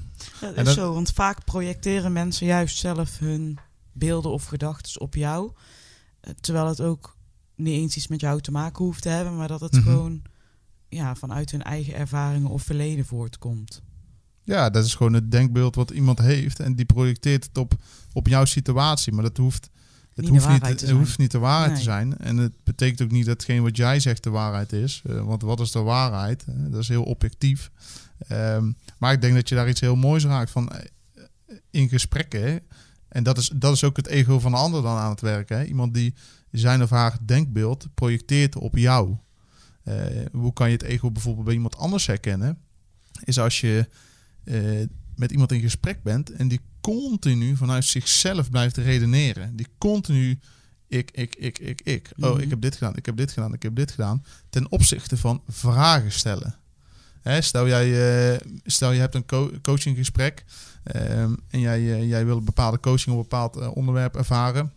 Dat 0.56 0.68
is 0.68 0.74
zo, 0.74 0.94
want 0.94 1.12
vaak 1.12 1.46
projecteren 1.46 2.12
mensen 2.14 2.46
juist 2.46 2.78
zelf 2.78 3.20
hun 3.20 3.58
beelden 3.92 4.32
of 4.32 4.46
gedachten 4.46 5.02
op 5.02 5.16
jou. 5.16 5.52
Terwijl 6.40 6.68
het 6.68 6.82
ook 6.82 7.18
niet 7.56 7.74
eens 7.74 7.96
iets 7.96 8.08
met 8.08 8.22
jou 8.22 8.42
te 8.42 8.52
maken 8.52 8.86
hoeft 8.86 9.02
te 9.02 9.10
hebben, 9.10 9.38
maar 9.38 9.48
dat 9.48 9.60
het 9.60 9.72
mhm. 9.72 9.84
gewoon 9.84 10.22
ja, 10.90 11.16
vanuit 11.16 11.52
hun 11.52 11.64
eigen 11.64 11.94
ervaringen 11.94 12.50
of 12.50 12.64
verleden 12.64 13.06
voortkomt. 13.06 13.82
Ja, 14.44 14.70
dat 14.70 14.86
is 14.86 14.96
gewoon 14.96 15.14
het 15.14 15.32
denkbeeld 15.32 15.76
wat 15.76 15.92
iemand 15.92 16.20
heeft 16.20 16.60
en 16.60 16.76
die 16.76 16.86
projecteert 16.86 17.44
het 17.44 17.58
op, 17.58 17.74
op 18.14 18.28
jouw 18.28 18.46
situatie. 18.46 19.14
Maar 19.14 19.24
dat 19.24 19.38
hoeft, 19.38 19.70
het 20.14 20.28
hoeft, 20.28 20.50
niet, 20.50 20.66
het 20.66 20.90
hoeft 20.90 21.18
niet 21.18 21.32
de 21.32 21.38
waarheid 21.38 21.76
te 21.76 21.82
zijn. 21.82 22.18
En 22.18 22.38
het 22.38 22.54
betekent 22.64 23.02
ook 23.02 23.12
niet 23.12 23.26
dat 23.26 23.34
hetgeen 23.34 23.64
wat 23.64 23.78
jij 23.78 24.00
zegt 24.00 24.24
de 24.24 24.30
waarheid 24.30 24.74
is. 24.74 25.02
Uh, 25.06 25.22
want 25.22 25.42
wat 25.42 25.60
is 25.60 25.72
de 25.72 25.80
waarheid? 25.80 26.46
Uh, 26.50 26.56
dat 26.72 26.82
is 26.82 26.88
heel 26.88 27.04
objectief. 27.04 27.72
Um, 28.32 28.76
maar 28.98 29.14
ik 29.14 29.22
denk 29.22 29.34
dat 29.34 29.50
je 29.50 29.56
daar 29.56 29.70
iets 29.70 29.82
heel 29.82 29.96
moois 29.96 30.26
raakt 30.26 30.52
van. 30.52 30.72
Uh, 30.74 30.80
in 31.72 31.90
gesprekken, 31.90 32.62
en 33.10 33.24
dat 33.24 33.38
is, 33.38 33.52
dat 33.56 33.74
is 33.74 33.84
ook 33.84 33.98
het 33.98 34.08
ego 34.08 34.40
van 34.40 34.52
de 34.52 34.58
ander 34.58 34.82
dan 34.82 34.98
aan 34.98 35.10
het 35.12 35.22
werk. 35.22 35.50
Hè? 35.50 35.64
Iemand 35.64 35.94
die 35.94 36.14
zijn 36.52 36.82
of 36.84 36.90
haar 36.90 37.18
denkbeeld 37.26 37.88
projecteert 37.94 38.56
op 38.56 38.78
jou. 38.78 39.16
Eh, 39.84 39.96
hoe 40.32 40.54
kan 40.54 40.68
je 40.70 40.74
het 40.74 40.84
ego 40.84 41.12
bijvoorbeeld 41.12 41.46
bij 41.46 41.54
iemand 41.54 41.78
anders 41.78 42.06
herkennen? 42.06 42.58
Is 43.24 43.40
als 43.40 43.62
je 43.62 43.90
eh, 44.44 44.62
met 45.16 45.32
iemand 45.32 45.52
in 45.52 45.62
gesprek 45.62 46.04
bent 46.04 46.32
en 46.32 46.48
die 46.48 46.60
continu 46.82 47.56
vanuit 47.56 47.86
zichzelf 47.86 48.50
blijft 48.50 48.78
redeneren. 48.78 49.56
Die 49.56 49.68
continu 49.78 50.40
ik, 50.88 51.12
ik, 51.12 51.36
ik, 51.36 51.60
ik, 51.60 51.82
ik. 51.82 52.12
Oh, 52.20 52.32
Mhm. 52.32 52.40
ik 52.42 52.50
heb 52.50 52.62
dit 52.62 52.74
gedaan, 52.76 52.96
ik 52.96 53.06
heb 53.06 53.18
dit 53.18 53.32
gedaan, 53.32 53.54
ik 53.54 53.64
heb 53.64 53.76
dit 53.76 53.92
gedaan. 53.92 54.24
Ten 54.50 54.72
opzichte 54.72 55.18
van 55.18 55.42
vragen 55.48 56.12
stellen. 56.12 56.56
Hè, 57.22 57.42
stel, 57.42 57.68
jij, 57.68 57.88
eh, 58.34 58.40
stel 58.64 58.92
je 58.92 59.00
hebt 59.00 59.16
een 59.16 59.26
co 59.26 59.52
coachinggesprek 59.62 60.46
ehm, 60.88 61.34
en 61.50 61.60
jij, 61.60 61.80
eh, 61.94 62.08
jij 62.10 62.26
wil 62.26 62.42
bepaalde 62.42 62.80
coaching 62.80 63.16
op 63.16 63.22
een 63.22 63.28
bepaald 63.30 63.58
eh, 63.58 63.76
onderwerp 63.76 64.16
ervaren. 64.16 64.72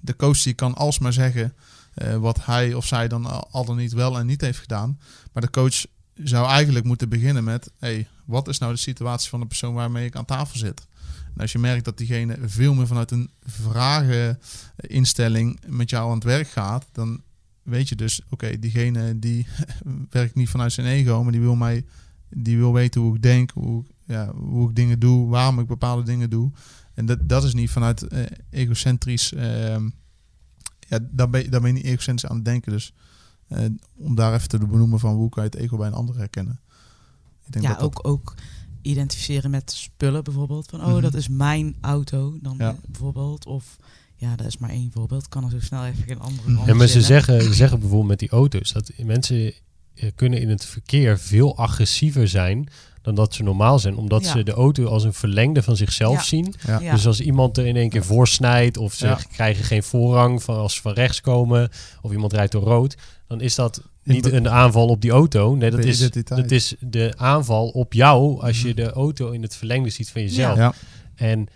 De 0.00 0.16
coach 0.16 0.54
kan 0.54 0.74
alsmaar 0.74 1.12
zeggen 1.12 1.54
eh, 1.94 2.16
wat 2.16 2.44
hij 2.44 2.74
of 2.74 2.86
zij 2.86 3.08
dan 3.08 3.26
al, 3.26 3.48
al 3.50 3.64
dan 3.64 3.76
niet 3.76 3.92
wel 3.92 4.18
en 4.18 4.26
niet 4.26 4.40
heeft 4.40 4.58
gedaan. 4.58 4.98
Maar 5.32 5.42
de 5.42 5.50
coach 5.50 5.84
zou 6.14 6.46
eigenlijk 6.48 6.84
moeten 6.84 7.08
beginnen 7.08 7.44
met: 7.44 7.70
hey, 7.78 8.08
wat 8.24 8.48
is 8.48 8.58
nou 8.58 8.72
de 8.72 8.78
situatie 8.78 9.28
van 9.28 9.40
de 9.40 9.46
persoon 9.46 9.74
waarmee 9.74 10.06
ik 10.06 10.16
aan 10.16 10.24
tafel 10.24 10.58
zit? 10.58 10.86
En 11.34 11.40
als 11.40 11.52
je 11.52 11.58
merkt 11.58 11.84
dat 11.84 11.98
diegene 11.98 12.36
veel 12.44 12.74
meer 12.74 12.86
vanuit 12.86 13.10
een 13.10 13.30
vrageninstelling 13.46 15.60
met 15.66 15.90
jou 15.90 16.08
aan 16.08 16.14
het 16.14 16.24
werk 16.24 16.48
gaat, 16.48 16.86
dan 16.92 17.20
weet 17.62 17.88
je 17.88 17.96
dus, 17.96 18.20
oké, 18.30 18.58
diegene 18.58 19.18
die 19.18 19.46
werkt 20.10 20.34
niet 20.34 20.48
vanuit 20.48 20.72
zijn 20.72 20.86
ego, 20.86 21.22
maar 21.22 21.32
die 21.32 21.40
wil 21.40 21.54
mij, 21.54 21.84
die 22.28 22.56
wil 22.56 22.72
weten 22.72 23.00
hoe 23.00 23.16
ik 23.16 23.22
denk, 23.22 23.50
hoe, 23.50 23.84
ik- 23.84 23.90
ja, 24.10 24.32
hoe 24.34 24.68
ik 24.68 24.74
dingen 24.76 24.98
doe, 24.98 25.28
waarom 25.28 25.58
ik 25.60 25.66
bepaalde 25.66 26.02
dingen 26.02 26.30
doe. 26.30 26.50
En 26.94 27.06
dat, 27.06 27.18
dat 27.28 27.44
is 27.44 27.54
niet 27.54 27.70
vanuit 27.70 28.02
eh, 28.02 28.24
egocentrisch, 28.50 29.32
ehm, 29.32 29.88
ja, 30.88 30.98
daar 31.10 31.30
ben, 31.30 31.42
je, 31.42 31.48
daar 31.48 31.60
ben 31.60 31.70
je 31.70 31.76
niet 31.76 31.84
egocentrisch 31.92 32.30
aan 32.30 32.36
het 32.36 32.44
denken. 32.44 32.72
Dus 32.72 32.92
eh, 33.48 33.64
om 33.96 34.14
daar 34.14 34.34
even 34.34 34.48
te 34.48 34.58
benoemen 34.58 34.98
van 34.98 35.14
hoe 35.14 35.28
kan 35.28 35.42
je 35.44 35.48
het 35.50 35.58
ego 35.58 35.76
bij 35.76 35.86
een 35.86 35.92
ander 35.92 36.16
herkennen. 36.16 36.60
Ik 37.46 37.52
denk 37.52 37.64
Ja, 37.64 37.70
dat 37.70 37.80
dat- 37.80 38.04
ook, 38.04 38.06
ook 38.06 38.34
identificeren 38.82 39.50
met 39.50 39.70
spullen 39.72 40.24
bijvoorbeeld. 40.24 40.66
Van, 40.70 40.80
oh, 40.80 40.86
Mhm. 40.92 41.00
dat 41.00 41.14
is 41.14 41.28
mijn 41.28 41.76
auto 41.80 42.38
dan 42.42 42.54
Ja. 42.58 42.76
bijvoorbeeld. 42.86 43.46
Of, 43.46 43.76
ja, 44.16 44.36
dat 44.36 44.46
is 44.46 44.58
maar 44.58 44.70
één 44.70 44.90
voorbeeld. 44.92 45.28
Kan 45.28 45.44
er 45.44 45.50
zo 45.50 45.60
snel 45.60 45.84
even 45.84 46.02
geen 46.04 46.20
andere 46.20 46.52
Ja, 46.52 46.62
Ja, 46.66 46.74
maar 46.74 46.86
ze 46.86 47.02
zeggen, 47.02 47.42
ze 47.42 47.54
zeggen 47.54 47.78
bijvoorbeeld 47.78 48.08
met 48.10 48.18
die 48.18 48.30
auto's 48.30 48.72
dat 48.72 48.90
mensen 49.04 49.52
eh, 49.94 50.10
kunnen 50.14 50.40
in 50.40 50.48
het 50.48 50.64
verkeer 50.64 51.18
veel 51.18 51.56
agressiever 51.56 52.28
zijn 52.28 52.68
dan 53.02 53.14
dat 53.14 53.34
ze 53.34 53.42
normaal 53.42 53.78
zijn, 53.78 53.96
omdat 53.96 54.24
Ja. 54.24 54.30
ze 54.30 54.42
de 54.42 54.52
auto 54.52 54.84
als 54.86 55.04
een 55.04 55.12
verlengde 55.12 55.62
van 55.62 55.76
zichzelf 55.76 56.14
Ja. 56.14 56.22
zien. 56.22 56.54
Ja. 56.66 56.78
Dus 56.92 57.06
als 57.06 57.20
iemand 57.20 57.56
er 57.58 57.66
in 57.66 57.76
één 57.76 57.88
keer 57.88 58.04
voorsnijdt 58.04 58.76
of 58.76 58.92
ze 58.94 59.06
Ja. 59.06 59.18
krijgen 59.32 59.64
geen 59.64 59.82
voorrang 59.82 60.42
van 60.42 60.56
als 60.56 60.74
ze 60.74 60.80
van 60.80 60.92
rechts 60.92 61.20
komen 61.20 61.68
of 62.02 62.12
iemand 62.12 62.32
rijdt 62.32 62.52
door 62.52 62.62
rood, 62.62 62.96
dan 63.28 63.40
is 63.40 63.54
dat 63.54 63.82
niet 64.02 64.32
een 64.32 64.48
aanval 64.48 64.86
op 64.86 65.00
die 65.00 65.10
auto. 65.10 65.54
Nee, 65.54 65.70
dat 65.70 65.82
de 65.82 65.88
is, 65.88 66.10
dat 66.24 66.50
is 66.50 66.74
de 66.80 67.12
aanval 67.16 67.68
op 67.68 67.92
jou 67.92 68.40
als 68.42 68.60
je 68.62 68.66
Mhm. 68.68 68.76
de 68.76 68.90
auto 68.92 69.30
in 69.30 69.42
het 69.42 69.56
verlengde 69.56 69.90
ziet 69.90 70.10
van 70.10 70.22
jezelf. 70.22 70.56
ja. 70.56 70.72
En 71.14 71.46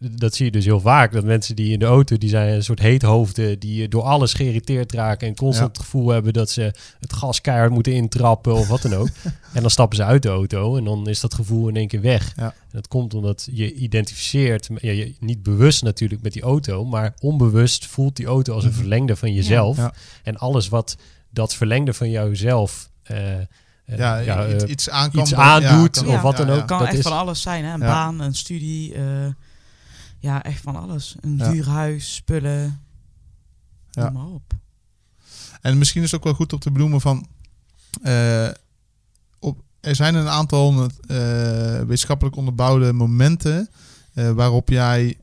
dat 0.00 0.34
zie 0.34 0.44
je 0.44 0.50
dus 0.50 0.64
heel 0.64 0.80
vaak. 0.80 1.12
Dat 1.12 1.24
mensen 1.24 1.56
die 1.56 1.72
in 1.72 1.78
de 1.78 1.84
auto, 1.84 2.16
die 2.18 2.28
zijn 2.28 2.54
een 2.54 2.62
soort 2.64 2.78
heethoofden, 2.78 3.58
die 3.58 3.88
door 3.88 4.02
alles 4.02 4.34
geïrriteerd 4.34 4.92
raken 4.92 5.28
en 5.28 5.34
constant 5.36 5.66
Ja. 5.66 5.72
het 5.80 5.90
gevoel 5.90 6.08
hebben 6.08 6.32
dat 6.32 6.50
ze 6.50 6.72
het 7.00 7.12
gas 7.12 7.40
keihard 7.40 7.70
moeten 7.72 7.92
intrappen 7.92 8.54
of 8.54 8.68
wat 8.68 8.82
dan 8.82 8.94
ook. 8.94 9.08
en 9.54 9.60
dan 9.60 9.70
stappen 9.70 9.96
ze 9.96 10.04
uit 10.04 10.22
de 10.22 10.28
auto 10.28 10.76
en 10.76 10.84
dan 10.84 11.08
is 11.08 11.20
dat 11.20 11.34
gevoel 11.34 11.68
in 11.68 11.76
één 11.76 11.88
keer 11.88 12.00
weg. 12.00 12.32
Ja. 12.36 12.44
En 12.44 12.52
dat 12.72 12.88
komt 12.88 13.14
omdat 13.14 13.48
je 13.52 13.74
identificeert, 13.74 14.68
ja, 14.80 14.90
je, 14.92 15.14
niet 15.20 15.42
bewust 15.42 15.82
natuurlijk 15.82 16.22
met 16.22 16.32
die 16.32 16.42
auto, 16.42 16.84
maar 16.84 17.14
onbewust 17.20 17.86
voelt 17.86 18.16
die 18.16 18.26
auto 18.26 18.54
als 18.54 18.64
een 18.64 18.70
Mhm. 18.70 18.78
verlengde 18.78 19.16
van 19.16 19.32
jezelf. 19.32 19.76
Ja. 19.76 19.94
En 20.22 20.36
alles 20.36 20.68
wat 20.68 20.96
dat 21.30 21.54
verlengde 21.54 21.92
van 21.94 22.10
jouzelf 22.10 22.90
eh, 23.02 23.34
eh, 23.40 23.46
ja, 23.98 24.16
ja, 24.18 24.46
iets, 24.48 24.64
eh, 24.64 24.70
iets, 24.70 24.88
aandoet 25.34 25.90
kan- 26.02 26.08
of 26.14 26.20
wat 26.20 26.36
dan 26.36 26.50
ook. 26.50 26.56
Het 26.56 26.64
kan 26.64 26.78
dat 26.78 26.88
echt 26.88 26.96
is- 26.96 27.02
van 27.02 27.12
alles 27.18 27.42
zijn, 27.42 27.64
hè? 27.64 27.72
Een 27.72 27.80
Ja. 27.80 27.86
baan, 27.86 28.20
een 28.20 28.34
studie, 28.34 28.94
eh, 28.94 29.02
ja, 30.20 30.42
echt 30.42 30.62
van 30.62 30.76
alles. 30.76 31.16
Een 31.20 31.36
Ja. 31.36 31.50
duur 31.50 31.68
huis, 31.68 32.14
spullen, 32.14 32.80
Ja. 33.90 34.02
noem 34.04 34.12
maar 34.12 34.32
op. 34.32 34.52
En 35.60 35.78
misschien 35.78 36.02
is 36.02 36.10
het 36.10 36.20
ook 36.20 36.26
wel 36.26 36.34
goed 36.34 36.52
om 36.52 36.58
te 36.58 36.70
benoemen 36.70 37.00
van... 37.00 37.26
eh, 38.02 38.48
op, 39.38 39.62
er 39.80 39.94
zijn 39.96 40.14
een 40.14 40.28
aantal 40.28 40.82
eh, 40.82 40.88
wetenschappelijk 41.78 42.36
onderbouwde 42.36 42.92
momenten... 42.92 43.68
eh, 44.14 44.30
waarop 44.30 44.68
jij 44.68 45.18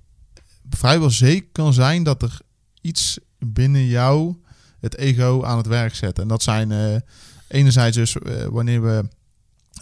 vrijwel 0.70 1.10
zeker 1.10 1.50
kan 1.52 1.74
zijn 1.74 2.04
dat 2.04 2.22
er 2.22 2.40
iets 2.82 3.20
binnen 3.40 3.86
jou 3.86 4.36
het 4.80 4.96
ego 4.98 5.44
aan 5.44 5.58
het 5.58 5.68
werk 5.68 5.96
zet. 5.96 6.20
En 6.20 6.28
dat 6.28 6.44
zijn 6.44 7.02
enerzijds 7.48 7.98
dus 7.98 8.16
wanneer 8.50 8.82
we 8.82 9.08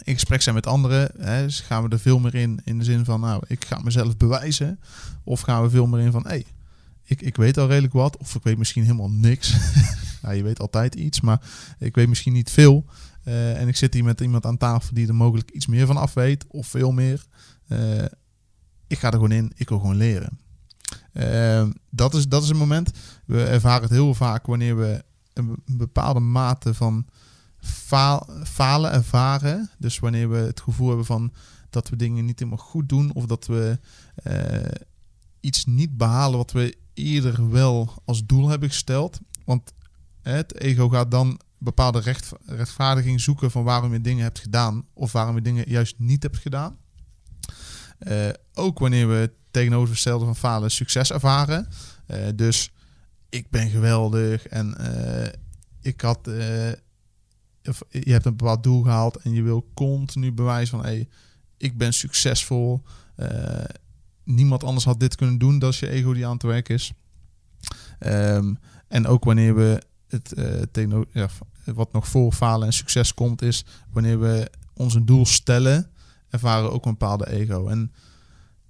in 0.02 0.14
gesprek 0.14 0.42
zijn 0.42 0.54
met 0.54 0.66
anderen, 0.66 1.10
hè, 1.18 1.42
dus 1.44 1.60
gaan 1.60 1.82
we 1.82 1.88
er 1.88 1.98
veel 1.98 2.18
meer 2.18 2.34
in, 2.34 2.60
in 2.64 2.78
de 2.78 2.84
zin 2.84 3.04
van, 3.04 3.20
nou, 3.20 3.42
ik 3.46 3.64
ga 3.64 3.78
mezelf 3.78 4.16
bewijzen. 4.16 4.80
Of 5.24 5.40
gaan 5.40 5.62
we 5.62 5.70
veel 5.70 5.86
meer 5.86 6.00
in 6.00 6.12
van, 6.12 6.22
hé, 6.22 6.28
hey, 6.28 6.46
ik, 7.04 7.22
ik 7.22 7.36
weet 7.36 7.58
al 7.58 7.68
redelijk 7.68 7.92
wat, 7.92 8.16
of 8.16 8.34
ik 8.34 8.42
weet 8.42 8.58
misschien 8.58 8.82
helemaal 8.82 9.10
niks. 9.10 9.56
ja, 10.22 10.30
je 10.38 10.42
weet 10.42 10.60
altijd 10.60 10.94
iets, 10.94 11.20
maar 11.20 11.40
ik 11.78 11.94
weet 11.94 12.08
misschien 12.08 12.32
niet 12.32 12.50
veel. 12.50 12.84
Eh, 13.22 13.60
en 13.60 13.68
ik 13.68 13.76
zit 13.76 13.94
hier 13.94 14.04
met 14.04 14.20
iemand 14.20 14.46
aan 14.46 14.56
tafel 14.56 14.94
die 14.94 15.08
er 15.08 15.14
mogelijk 15.14 15.50
iets 15.50 15.66
meer 15.66 15.86
van 15.86 15.96
af 15.96 16.14
weet, 16.14 16.44
of 16.48 16.66
veel 16.66 16.92
meer. 16.92 17.26
Eh, 17.68 18.04
ik 18.86 18.98
ga 18.98 19.06
er 19.06 19.12
gewoon 19.12 19.32
in, 19.32 19.52
ik 19.56 19.68
wil 19.68 19.78
gewoon 19.78 19.96
leren. 19.96 20.38
Eh, 21.12 21.66
dat, 21.90 22.14
is, 22.14 22.28
dat 22.28 22.42
is 22.42 22.48
een 22.48 22.56
moment. 22.56 22.90
We 23.24 23.44
ervaren 23.44 23.82
het 23.82 23.90
heel 23.90 24.14
vaak 24.14 24.46
wanneer 24.46 24.76
we 24.76 25.04
een 25.32 25.46
be- 25.46 25.76
bepaalde 25.76 26.20
mate 26.20 26.74
van 26.74 27.06
falen 28.44 28.92
ervaren. 28.92 29.70
Dus 29.78 29.98
wanneer 29.98 30.30
we 30.30 30.36
het 30.36 30.60
gevoel 30.60 30.88
hebben 30.88 31.06
van 31.06 31.32
dat 31.70 31.88
we 31.88 31.96
dingen 31.96 32.24
niet 32.24 32.38
helemaal 32.38 32.64
goed 32.64 32.88
doen, 32.88 33.14
of 33.14 33.26
dat 33.26 33.46
we 33.46 33.78
eh, 34.14 34.70
iets 35.40 35.64
niet 35.64 35.96
behalen 35.96 36.36
wat 36.36 36.52
we 36.52 36.76
eerder 36.94 37.50
wel 37.50 38.02
als 38.04 38.26
doel 38.26 38.48
hebben 38.48 38.68
gesteld. 38.68 39.18
Want 39.44 39.72
het 40.22 40.60
ego 40.60 40.88
gaat 40.88 41.10
dan 41.10 41.40
bepaalde 41.58 42.00
recht, 42.00 42.32
rechtvaardiging 42.46 43.20
zoeken 43.20 43.50
van 43.50 43.64
waarom 43.64 43.92
je 43.92 44.00
dingen 44.00 44.22
hebt 44.22 44.38
gedaan 44.38 44.84
of 44.92 45.12
waarom 45.12 45.34
je 45.34 45.42
dingen 45.42 45.68
juist 45.68 45.94
niet 45.98 46.22
hebt 46.22 46.36
gedaan. 46.36 46.76
Eh, 47.98 48.28
ook 48.54 48.78
wanneer 48.78 49.08
we 49.08 49.32
tegenovergestelde 49.50 50.24
van 50.24 50.36
falen 50.36 50.70
succes 50.70 51.12
ervaren. 51.12 51.68
Eh, 52.06 52.26
dus 52.34 52.72
ik 53.28 53.50
ben 53.50 53.70
geweldig 53.70 54.46
en 54.46 54.76
ik 55.80 56.00
had, 56.00 56.28
je 57.90 58.12
hebt 58.12 58.24
een 58.24 58.36
bepaald 58.36 58.62
doel 58.62 58.82
gehaald 58.82 59.16
en 59.16 59.32
je 59.32 59.42
wil 59.42 59.70
continu 59.74 60.32
bewijzen 60.32 60.76
van 60.76 60.86
hey, 60.86 61.08
ik 61.56 61.78
ben 61.78 61.92
succesvol. 61.92 62.82
Eh, 63.16 63.64
niemand 64.24 64.64
anders 64.64 64.84
had 64.84 65.00
dit 65.00 65.14
kunnen 65.14 65.38
doen. 65.38 65.60
Is 65.60 65.78
je 65.78 65.88
ego 65.88 66.12
die 66.12 66.26
aan 66.26 66.32
het 66.32 66.42
werk 66.42 66.68
is. 66.68 66.92
Ehm, 67.98 68.54
en 68.88 69.06
ook 69.06 69.24
wanneer 69.24 69.54
we 69.54 69.82
het 70.08 70.34
tegenover, 70.72 71.08
ja, 71.12 71.28
wat 71.64 71.92
nog 71.92 72.08
voor 72.08 72.32
falen 72.32 72.66
en 72.66 72.72
succes 72.72 73.14
komt, 73.14 73.42
is 73.42 73.64
wanneer 73.90 74.20
we 74.20 74.50
ons 74.74 74.94
een 74.94 75.06
doel 75.06 75.26
stellen, 75.26 75.90
ervaren 76.28 76.64
we 76.64 76.70
ook 76.70 76.84
een 76.84 76.90
bepaalde 76.90 77.30
ego. 77.30 77.68
En 77.68 77.92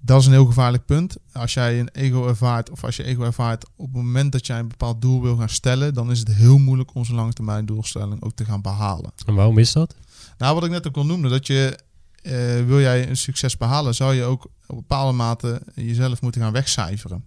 dat 0.06 0.20
is 0.20 0.26
een 0.26 0.32
heel 0.32 0.46
gevaarlijk 0.46 0.84
punt. 0.84 1.16
Als 1.32 1.54
jij 1.54 1.80
een 1.80 1.88
ego 1.88 2.28
ervaart, 2.28 2.70
of 2.70 2.84
als 2.84 2.96
je 2.96 3.02
ego 3.04 3.22
ervaart 3.22 3.64
op 3.76 3.86
het 3.86 3.94
moment 3.94 4.32
dat 4.32 4.46
jij 4.46 4.58
een 4.58 4.68
bepaald 4.68 5.00
doel 5.02 5.22
wil 5.22 5.36
gaan 5.36 5.48
stellen, 5.48 5.94
dan 5.94 6.10
is 6.10 6.18
het 6.18 6.34
heel 6.34 6.58
moeilijk 6.58 6.94
om 6.94 7.04
zo'n 7.04 7.16
lange 7.16 7.32
termijn 7.32 7.66
doelstelling 7.66 8.22
ook 8.22 8.32
te 8.34 8.44
gaan 8.44 8.62
behalen. 8.62 9.12
En 9.26 9.34
waarom 9.34 9.58
is 9.58 9.72
dat? 9.72 9.94
Nou, 10.38 10.54
wat 10.54 10.64
ik 10.64 10.70
net 10.70 10.86
ook 10.86 10.96
al 10.96 11.06
noemde, 11.06 11.28
dat 11.28 11.46
je 11.46 11.78
eh, 12.22 12.32
wil 12.66 12.80
jij 12.80 13.08
een 13.08 13.16
succes 13.16 13.56
behalen, 13.56 13.94
zou 13.94 14.14
je 14.14 14.24
ook 14.24 14.44
op 14.66 14.76
bepaalde 14.76 15.12
mate 15.12 15.62
jezelf 15.74 16.22
moeten 16.22 16.40
gaan 16.40 16.52
wegcijferen. 16.52 17.24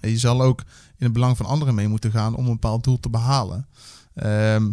En 0.00 0.10
je 0.10 0.18
zal 0.18 0.42
ook 0.42 0.60
in 0.96 1.04
het 1.04 1.12
belang 1.12 1.36
van 1.36 1.46
anderen 1.46 1.74
mee 1.74 1.88
moeten 1.88 2.10
gaan 2.10 2.34
om 2.34 2.44
een 2.46 2.52
bepaald 2.52 2.84
doel 2.84 3.00
te 3.00 3.10
behalen. 3.10 3.68
Ehm, 4.14 4.70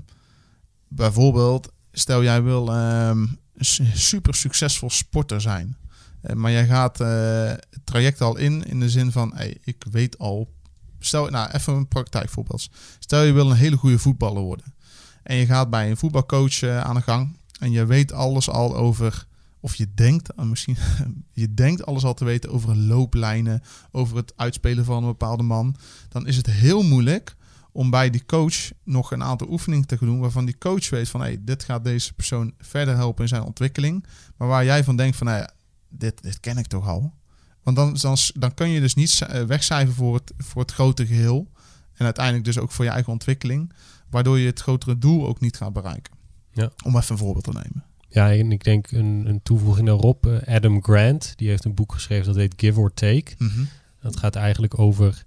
bijvoorbeeld, 0.88 1.72
stel 1.92 2.24
jij 2.24 2.44
wil 2.44 2.68
een 2.68 3.40
su- 3.56 3.86
super 3.94 4.36
succesvol 4.36 4.90
sporter 4.90 5.42
zijn. 5.42 5.78
Eh, 6.24 6.36
maar 6.36 6.52
jij 6.52 6.66
gaat 6.66 7.00
eh, 7.00 7.48
het 7.48 7.82
traject 7.84 8.22
al 8.22 8.38
in, 8.38 8.64
in 8.64 8.80
de 8.80 8.90
zin 8.90 9.12
van, 9.12 9.32
hey, 9.36 9.58
ik 9.64 9.86
weet 9.92 10.18
al... 10.18 10.52
Stel, 11.00 11.30
nou, 11.30 11.52
even 11.52 11.74
een 11.74 11.88
praktijkvoorbeeld. 11.88 12.70
Stel 13.00 13.24
je 13.24 13.32
wil 13.32 13.50
een 13.50 13.58
hele 13.58 13.78
goede 13.78 14.00
voetballer 14.00 14.42
worden. 14.42 14.74
En 15.24 15.36
je 15.36 15.46
gaat 15.46 15.70
bij 15.70 15.90
een 15.90 15.98
voetbalcoach 15.98 16.62
eh, 16.62 16.80
aan 16.80 16.96
de 16.96 17.02
gang. 17.02 17.38
En 17.60 17.72
je 17.72 17.86
weet 17.86 18.12
alles 18.12 18.50
al 18.50 18.76
over, 18.76 19.28
of 19.60 19.76
je 19.76 19.88
denkt, 19.94 20.36
misschien, 20.36 20.78
je 21.32 21.54
denkt 21.54 21.86
alles 21.86 22.04
al 22.04 22.14
te 22.14 22.26
weten 22.26 22.52
over 22.52 22.78
looplijnen, 22.78 23.62
over 23.92 24.18
het 24.18 24.34
uitspelen 24.36 24.86
van 24.86 24.98
een 24.98 25.10
bepaalde 25.10 25.44
man. 25.44 25.76
Dan 26.10 26.28
is 26.28 26.38
het 26.38 26.48
heel 26.48 26.84
moeilijk 26.84 27.36
om 27.72 27.90
bij 27.90 28.10
die 28.10 28.26
coach 28.26 28.72
nog 28.84 29.12
een 29.12 29.24
aantal 29.24 29.50
oefeningen 29.50 29.88
te 29.88 29.98
doen 30.00 30.20
waarvan 30.20 30.46
die 30.46 30.58
coach 30.58 30.90
weet 30.90 31.10
van, 31.10 31.22
hey, 31.22 31.38
dit 31.42 31.64
gaat 31.64 31.84
deze 31.84 32.14
persoon 32.14 32.54
verder 32.58 32.96
helpen 32.96 33.24
in 33.24 33.30
zijn 33.30 33.44
ontwikkeling. 33.44 34.06
Maar 34.38 34.48
waar 34.48 34.66
jij 34.66 34.84
van 34.84 34.96
denkt 34.96 35.18
van, 35.18 35.28
nou 35.28 35.40
ja, 35.40 35.50
dit, 35.98 36.22
dit 36.22 36.40
ken 36.40 36.58
ik 36.58 36.68
toch 36.68 36.88
al. 36.88 37.14
Want 37.64 37.78
dan, 37.78 37.94
dan, 37.94 38.18
dan 38.34 38.54
kun 38.54 38.70
je 38.70 38.80
dus 38.80 38.96
niet 38.96 39.20
uh, 39.22 39.44
wegcijferen 39.44 39.96
voor 39.96 40.16
het, 40.16 40.34
voor 40.38 40.62
het 40.62 40.72
grote 40.72 41.06
geheel. 41.06 41.52
En 41.94 42.06
uiteindelijk 42.06 42.46
dus 42.46 42.58
ook 42.58 42.72
voor 42.72 42.86
je 42.86 42.92
eigen 42.92 43.12
ontwikkeling. 43.12 43.74
Waardoor 44.10 44.40
je 44.40 44.46
het 44.46 44.60
grotere 44.60 44.98
doel 44.98 45.28
ook 45.28 45.40
niet 45.40 45.58
gaat 45.58 45.74
bereiken. 45.74 46.14
Ja. 46.52 46.72
Om 46.84 46.98
even 46.98 47.12
een 47.12 47.18
voorbeeld 47.18 47.44
te 47.44 47.52
nemen. 47.52 47.84
Ja, 48.10 48.32
en 48.32 48.52
ik 48.52 48.64
denk 48.64 48.92
een, 48.92 49.24
een 49.26 49.42
toevoeging 49.44 49.88
daarop. 49.88 50.26
Uh, 50.26 50.42
Adam 50.56 50.84
Grant, 50.84 51.34
die 51.36 51.50
heeft 51.50 51.66
een 51.66 51.74
boek 51.74 51.94
geschreven 51.94 52.26
dat 52.26 52.36
heet 52.36 52.54
Give 52.58 52.80
or 52.80 52.94
Take. 52.94 53.32
Mhm. 53.38 53.64
Dat 54.02 54.18
gaat 54.18 54.36
eigenlijk 54.36 54.80
over 54.80 55.26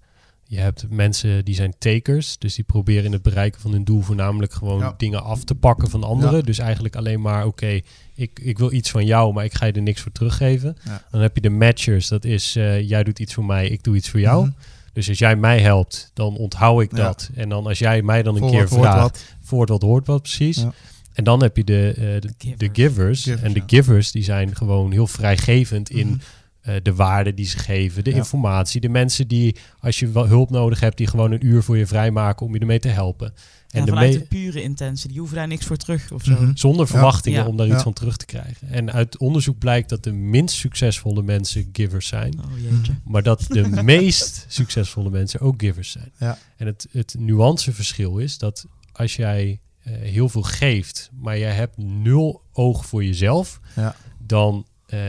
je 0.48 0.58
hebt 0.58 0.86
mensen 0.90 1.44
die 1.44 1.54
zijn 1.54 1.74
takers, 1.78 2.38
dus 2.38 2.54
die 2.54 2.64
proberen 2.64 3.04
in 3.04 3.12
het 3.12 3.22
bereiken 3.22 3.60
van 3.60 3.72
hun 3.72 3.84
doel 3.84 4.00
voornamelijk 4.00 4.52
gewoon 4.52 4.78
Ja. 4.78 4.94
dingen 4.96 5.22
af 5.24 5.44
te 5.44 5.54
pakken 5.54 5.90
van 5.90 6.04
anderen. 6.04 6.36
Ja. 6.36 6.42
Dus 6.42 6.58
eigenlijk 6.58 6.96
alleen 6.96 7.20
maar, 7.20 7.46
oké, 7.46 7.80
ik, 8.14 8.40
ik 8.42 8.58
wil 8.58 8.72
iets 8.72 8.90
van 8.90 9.04
jou, 9.04 9.32
maar 9.32 9.44
ik 9.44 9.54
ga 9.54 9.66
je 9.66 9.72
er 9.72 9.82
niks 9.82 10.00
voor 10.00 10.12
teruggeven. 10.12 10.76
Ja. 10.84 11.02
Dan 11.10 11.20
heb 11.20 11.34
je 11.34 11.40
de 11.40 11.50
matchers, 11.50 12.08
dat 12.08 12.24
is 12.24 12.56
eh, 12.56 12.88
jij 12.88 13.04
doet 13.04 13.18
iets 13.18 13.34
voor 13.34 13.44
mij, 13.44 13.68
ik 13.68 13.82
doe 13.82 13.96
iets 13.96 14.08
voor 14.10 14.20
jou. 14.20 14.42
Mhm. 14.44 14.52
Dus 14.92 15.08
als 15.08 15.18
jij 15.18 15.36
mij 15.36 15.60
helpt, 15.60 16.10
dan 16.14 16.36
onthoud 16.36 16.82
ik 16.82 16.90
Ja. 16.96 17.02
dat. 17.04 17.30
En 17.34 17.48
dan 17.48 17.66
als 17.66 17.78
jij 17.78 18.02
mij 18.02 18.22
dan 18.22 18.34
een 18.34 18.40
Voor 18.40 18.50
keer 18.50 18.68
wat 18.68 18.78
vraagt, 18.78 19.00
wat. 19.00 19.24
voor 19.40 19.66
wat 19.66 19.82
hoort 19.82 20.06
wat 20.06 20.22
precies. 20.22 20.56
Ja. 20.56 20.72
En 21.12 21.24
dan 21.24 21.42
heb 21.42 21.56
je 21.56 21.64
de, 21.64 21.88
eh, 21.96 22.02
de, 22.20 22.30
givers. 22.38 22.58
de 22.58 22.68
givers. 22.72 23.22
Givers, 23.22 23.42
En 23.42 23.52
de 23.52 23.58
ja. 23.58 23.64
givers 23.66 24.10
die 24.10 24.22
zijn 24.22 24.56
gewoon 24.56 24.92
heel 24.92 25.06
vrijgevend 25.06 25.90
in 25.90 26.06
Mhm. 26.08 26.16
Eh, 26.66 26.74
de 26.82 26.94
waarde 26.94 27.34
die 27.34 27.46
ze 27.46 27.58
geven, 27.58 28.04
de 28.04 28.10
Ja. 28.10 28.16
informatie, 28.16 28.80
de 28.80 28.88
mensen 28.88 29.28
die, 29.28 29.56
als 29.78 29.98
je 29.98 30.08
wel 30.10 30.26
hulp 30.26 30.50
nodig 30.50 30.80
hebt, 30.80 30.96
die 30.96 31.06
gewoon 31.06 31.32
een 31.32 31.46
uur 31.46 31.62
voor 31.62 31.76
je 31.78 31.86
vrijmaken 31.86 32.46
om 32.46 32.54
je 32.54 32.60
ermee 32.60 32.78
te 32.78 32.88
helpen. 32.88 33.34
En 33.70 33.84
de 33.84 33.90
vanuit 33.90 34.12
me- 34.12 34.18
de 34.18 34.24
pure 34.24 34.62
intentie. 34.62 35.08
Die 35.08 35.18
hoeven 35.18 35.36
daar 35.36 35.46
niks 35.46 35.66
voor 35.66 35.76
terug 35.76 36.12
of 36.12 36.24
zo. 36.24 36.32
Mhm. 36.32 36.50
zonder 36.54 36.86
verwachtingen 36.86 37.40
Ja. 37.42 37.46
om 37.46 37.56
daar 37.56 37.66
iets 37.66 37.76
Ja. 37.76 37.82
van 37.82 37.92
terug 37.92 38.16
te 38.16 38.26
krijgen. 38.26 38.68
En 38.70 38.92
uit 38.92 39.18
onderzoek 39.18 39.58
blijkt 39.58 39.88
dat 39.88 40.04
de 40.04 40.12
minst 40.12 40.56
succesvolle 40.56 41.22
mensen 41.22 41.68
givers 41.72 42.06
zijn, 42.06 42.38
Oh 42.44 42.58
jeetje. 42.70 42.92
maar 43.04 43.22
dat 43.22 43.44
de 43.48 43.68
meest 43.82 44.44
succesvolle 44.48 45.10
mensen 45.10 45.40
ook 45.40 45.54
givers 45.62 45.90
zijn. 45.90 46.12
Ja. 46.18 46.38
En 46.56 46.66
het, 46.66 46.86
het 46.90 47.14
nuanceverschil 47.18 48.18
is 48.18 48.38
dat 48.38 48.66
als 48.92 49.16
jij 49.16 49.60
eh, 49.82 49.92
heel 49.94 50.28
veel 50.28 50.42
geeft, 50.42 51.10
maar 51.20 51.38
jij 51.38 51.52
hebt 51.52 51.76
nul 51.76 52.42
oog 52.52 52.86
voor 52.86 53.04
jezelf, 53.04 53.60
Ja. 53.76 53.96
dan 54.18 54.66
eh, 54.86 55.00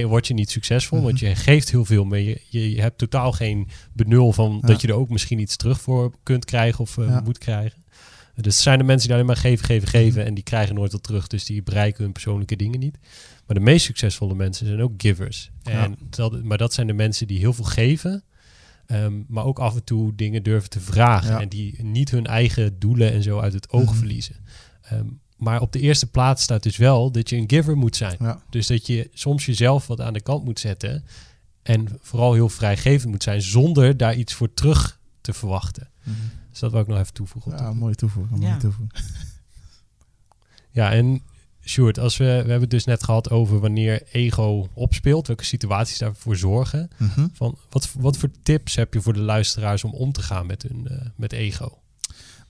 ben 0.00 0.08
word 0.08 0.26
je 0.26 0.34
niet 0.34 0.50
succesvol. 0.50 1.02
Want 1.02 1.14
Mhm. 1.20 1.24
je 1.24 1.34
geeft 1.34 1.70
heel 1.70 1.84
veel, 1.84 2.04
maar 2.04 2.18
je, 2.18 2.40
je, 2.48 2.80
hebt 2.80 2.98
totaal 2.98 3.32
geen 3.32 3.68
benul 3.92 4.32
van 4.32 4.58
Ja. 4.60 4.66
dat 4.68 4.80
je 4.80 4.88
er 4.88 4.94
ook 4.94 5.08
misschien 5.10 5.38
iets 5.38 5.56
terug 5.56 5.80
voor 5.80 6.12
kunt 6.22 6.44
krijgen 6.44 6.80
of 6.80 6.98
eh, 6.98 7.06
Ja. 7.06 7.20
moet 7.20 7.38
krijgen. 7.38 7.82
Dus 8.34 8.62
zijn 8.62 8.78
de 8.78 8.84
mensen 8.84 9.06
die 9.06 9.14
alleen 9.16 9.28
maar 9.28 9.36
geven, 9.36 9.64
geven, 9.66 9.88
geven 9.88 10.18
Mhm. 10.18 10.28
en 10.28 10.34
die 10.34 10.44
krijgen 10.44 10.74
nooit 10.74 10.92
wat 10.92 11.02
terug. 11.02 11.26
Dus 11.26 11.44
die 11.44 11.62
bereiken 11.62 12.02
hun 12.04 12.12
persoonlijke 12.12 12.56
dingen 12.56 12.80
niet. 12.80 12.98
Maar 13.46 13.56
de 13.56 13.62
meest 13.62 13.84
succesvolle 13.84 14.34
mensen 14.34 14.66
zijn 14.66 14.82
ook 14.82 14.92
givers. 14.96 15.50
En 15.62 15.96
dat, 16.10 16.42
maar 16.42 16.58
dat 16.58 16.72
zijn 16.74 16.86
de 16.86 16.92
mensen 16.92 17.26
die 17.26 17.38
heel 17.38 17.52
veel 17.52 17.64
geven, 17.64 18.24
ehm, 18.86 19.12
maar 19.28 19.44
ook 19.44 19.58
af 19.58 19.74
en 19.74 19.84
toe 19.84 20.14
dingen 20.14 20.42
durven 20.42 20.70
te 20.70 20.80
vragen. 20.80 21.40
En 21.40 21.48
die 21.48 21.82
niet 21.82 22.10
hun 22.10 22.26
eigen 22.26 22.78
doelen 22.78 23.12
en 23.12 23.22
zo 23.22 23.38
uit 23.40 23.52
het 23.52 23.70
oog 23.70 23.84
Mhm. 23.90 23.94
verliezen. 23.94 24.36
Ehm, 24.82 25.06
maar 25.44 25.60
op 25.60 25.72
de 25.72 25.80
eerste 25.80 26.06
plaats 26.06 26.42
staat 26.42 26.62
dus 26.62 26.76
wel 26.76 27.10
dat 27.10 27.30
je 27.30 27.36
een 27.36 27.50
giver 27.50 27.76
moet 27.76 27.96
zijn. 27.96 28.16
Ja. 28.20 28.42
Dus 28.50 28.66
dat 28.66 28.86
je 28.86 29.10
soms 29.12 29.46
jezelf 29.46 29.86
wat 29.86 30.00
aan 30.00 30.12
de 30.12 30.20
kant 30.20 30.44
moet 30.44 30.60
zetten. 30.60 31.04
En 31.62 31.88
vooral 32.00 32.32
heel 32.32 32.48
vrijgevend 32.48 33.10
moet 33.10 33.22
zijn 33.22 33.42
zonder 33.42 33.96
daar 33.96 34.14
iets 34.14 34.34
voor 34.34 34.54
terug 34.54 35.00
te 35.20 35.32
verwachten. 35.32 35.90
Mhm. 36.02 36.16
Dus 36.50 36.58
dat 36.58 36.72
wil 36.72 36.80
ik 36.80 36.86
nog 36.86 36.98
even 36.98 37.12
toevoegen. 37.12 37.52
Ja, 37.52 37.68
dit 37.68 37.78
mooie 37.78 37.94
toevoeging. 37.94 38.40
Ja. 38.40 38.46
Mooie 38.46 38.60
toevoeging. 38.60 38.92
Ja, 40.70 40.92
en 40.92 41.22
Sjoerd, 41.66 41.98
als 41.98 42.16
we, 42.16 42.24
we 42.24 42.30
hebben 42.30 42.60
het 42.60 42.70
dus 42.70 42.84
net 42.84 43.04
gehad 43.04 43.30
over 43.30 43.60
wanneer 43.60 44.02
ego 44.12 44.68
opspeelt, 44.74 45.26
welke 45.26 45.44
situaties 45.44 45.98
daarvoor 45.98 46.36
zorgen. 46.36 46.90
Mhm. 46.96 47.26
Van, 47.32 47.58
wat, 47.70 47.92
wat 47.98 48.16
voor 48.16 48.30
tips 48.42 48.74
heb 48.74 48.94
je 48.94 49.00
voor 49.00 49.12
de 49.12 49.20
luisteraars 49.20 49.84
om 49.84 49.92
om 49.92 50.12
te 50.12 50.22
gaan 50.22 50.46
met 50.46 50.62
hun 50.62 50.88
eh, 50.88 51.06
met 51.16 51.32
ego? 51.32 51.78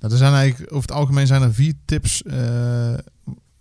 Nou, 0.05 0.17
er 0.17 0.23
zijn 0.23 0.35
eigenlijk 0.35 0.73
over 0.73 0.89
het 0.89 0.99
algemeen 0.99 1.27
zijn 1.27 1.43
er 1.43 1.55
vier 1.55 1.75
tips 1.85 2.23
eh, 2.23 2.95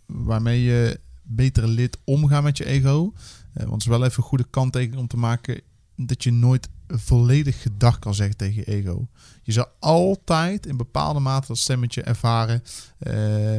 waarmee 0.06 0.64
je 0.64 1.00
beter 1.22 1.68
leert 1.68 1.98
omgaan 2.04 2.44
met 2.44 2.58
je 2.58 2.66
ego. 2.66 3.14
Eh, 3.54 3.60
want 3.60 3.72
het 3.72 3.82
is 3.82 3.88
wel 3.88 4.04
even 4.04 4.18
een 4.18 4.30
goede 4.30 4.48
kanttekening 4.50 5.02
om 5.02 5.08
te 5.08 5.18
maken 5.18 5.62
dat 5.96 6.24
je 6.24 6.32
nooit 6.32 6.70
volledig 6.88 7.62
gedag 7.62 8.00
kan 8.00 8.14
zeggen 8.14 8.38
tegen 8.38 8.56
je 8.56 8.64
ego. 8.64 9.08
Je 9.44 9.52
zal 9.52 9.68
altijd 9.80 10.66
in 10.66 10.78
bepaalde 10.78 11.20
mate 11.20 11.48
dat 11.48 11.58
stemmetje 11.58 12.02
ervaren 12.02 12.64
eh, 12.98 13.58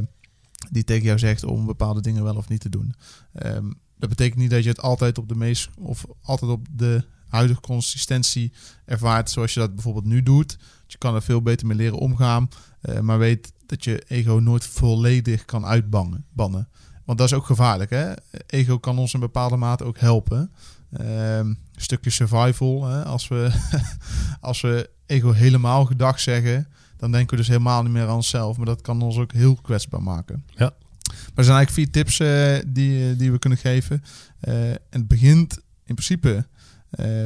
die 0.71 0.85
tegen 0.85 1.05
jou 1.05 1.19
zegt 1.19 1.45
om 1.45 1.67
bepaalde 1.67 2.01
dingen 2.01 2.25
wel 2.25 2.37
of 2.37 2.49
niet 2.49 2.61
te 2.61 2.69
doen. 2.69 2.95
Ehm, 3.33 3.71
dat 3.99 4.09
betekent 4.09 4.41
niet 4.41 4.51
dat 4.51 4.63
je 4.63 4.69
het 4.69 4.81
altijd 4.81 5.19
op 5.19 5.29
de 5.29 5.37
meest 5.37 5.71
of 5.79 6.07
altijd 6.23 6.51
op 6.51 6.67
de 6.71 7.05
huidige 7.35 7.61
consistentie 7.61 8.53
ervaart 8.85 9.31
zoals 9.31 9.55
je 9.55 9.61
dat 9.61 9.75
bijvoorbeeld 9.75 10.05
nu 10.05 10.23
doet. 10.23 10.59
Je 10.87 10.99
kan 10.99 11.15
er 11.15 11.23
veel 11.23 11.43
beter 11.43 11.67
mee 11.67 11.77
leren 11.77 11.99
omgaan. 11.99 12.49
Eh, 12.81 13.01
maar 13.01 13.19
weet 13.19 13.53
dat 13.67 13.85
je 13.85 14.05
ego 14.09 14.35
nooit 14.35 14.67
volledig 14.67 15.45
kan 15.45 15.67
uitbannen. 15.67 16.25
Bannen. 16.33 16.69
Want 17.05 17.19
dat 17.19 17.27
is 17.27 17.35
ook 17.35 17.47
gevaarlijk. 17.47 17.91
Hè? 17.91 18.13
Ego 18.47 18.79
kan 18.79 18.99
ons 18.99 19.15
in 19.15 19.21
bepaalde 19.21 19.57
mate 19.57 19.85
ook 19.85 19.99
helpen. 19.99 20.53
Ehm, 20.93 21.47
een 21.47 21.59
stukje 21.77 22.11
survival. 22.11 22.85
Hè? 22.85 23.05
Als, 23.05 23.29
we, 23.29 23.51
als 24.41 24.61
we 24.61 24.91
ego 25.07 25.33
helemaal 25.33 25.85
gedag 25.85 26.21
zeggen, 26.21 26.69
dan 26.97 27.13
denken 27.13 27.31
we 27.31 27.37
dus 27.37 27.49
helemaal 27.49 27.83
niet 27.83 27.93
meer 27.93 28.07
aan 28.07 28.15
onszelf. 28.15 28.57
Maar 28.57 28.67
dat 28.67 28.81
kan 28.81 29.03
ons 29.03 29.17
ook 29.17 29.33
heel 29.33 29.55
kwetsbaar 29.55 30.03
maken. 30.03 30.45
Ja. 30.47 30.73
Maar 31.05 31.35
er 31.35 31.45
zijn 31.45 31.57
eigenlijk 31.57 31.71
vier 31.71 31.91
tips 31.91 32.21
eh, 32.21 32.73
die, 32.73 33.17
die 33.17 33.33
we 33.33 33.39
kunnen 33.39 33.59
geven. 33.59 34.03
Eh, 34.41 34.71
en 34.71 34.79
het 34.91 35.09
begint 35.09 35.59
in 35.85 35.95
principe 35.95 36.47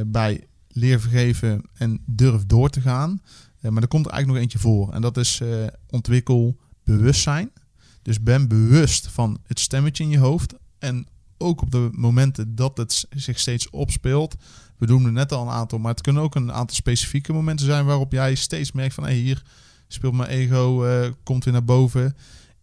bij 0.07 0.47
leer 0.67 0.99
vergeven 0.99 1.61
en 1.73 2.01
durf 2.05 2.45
door 2.45 2.69
te 2.69 2.81
gaan. 2.81 3.21
Eh, 3.61 3.71
maar 3.71 3.81
er 3.81 3.87
komt 3.87 4.05
er 4.05 4.11
eigenlijk 4.11 4.27
nog 4.27 4.37
eentje 4.37 4.69
voor. 4.69 4.93
En 4.93 5.01
dat 5.01 5.17
is 5.17 5.39
eh, 5.41 5.67
ontwikkel 5.89 6.57
bewustzijn. 6.83 7.51
Dus 8.01 8.23
ben 8.23 8.47
bewust 8.47 9.07
van 9.07 9.37
het 9.43 9.59
stemmetje 9.59 10.03
in 10.03 10.09
je 10.09 10.17
hoofd. 10.17 10.53
En 10.79 11.07
ook 11.37 11.61
op 11.61 11.71
de 11.71 11.89
momenten 11.91 12.55
dat 12.55 12.77
het 12.77 13.07
zich 13.09 13.39
steeds 13.39 13.69
opspeelt. 13.69 14.35
We 14.77 14.85
noemden 14.85 15.13
net 15.13 15.31
al 15.31 15.41
een 15.41 15.53
aantal, 15.53 15.79
maar 15.79 15.91
het 15.91 16.01
kunnen 16.01 16.21
ook 16.21 16.35
een 16.35 16.51
aantal 16.51 16.75
specifieke 16.75 17.33
momenten 17.33 17.65
zijn 17.65 17.85
waarop 17.85 18.11
jij 18.11 18.35
steeds 18.35 18.71
merkt 18.71 18.93
van 18.93 19.03
hey, 19.03 19.15
hier 19.15 19.43
speelt 19.87 20.13
mijn 20.13 20.29
ego, 20.29 20.85
eh, 20.85 21.11
komt 21.23 21.43
weer 21.43 21.53
naar 21.53 21.63
boven. 21.63 22.15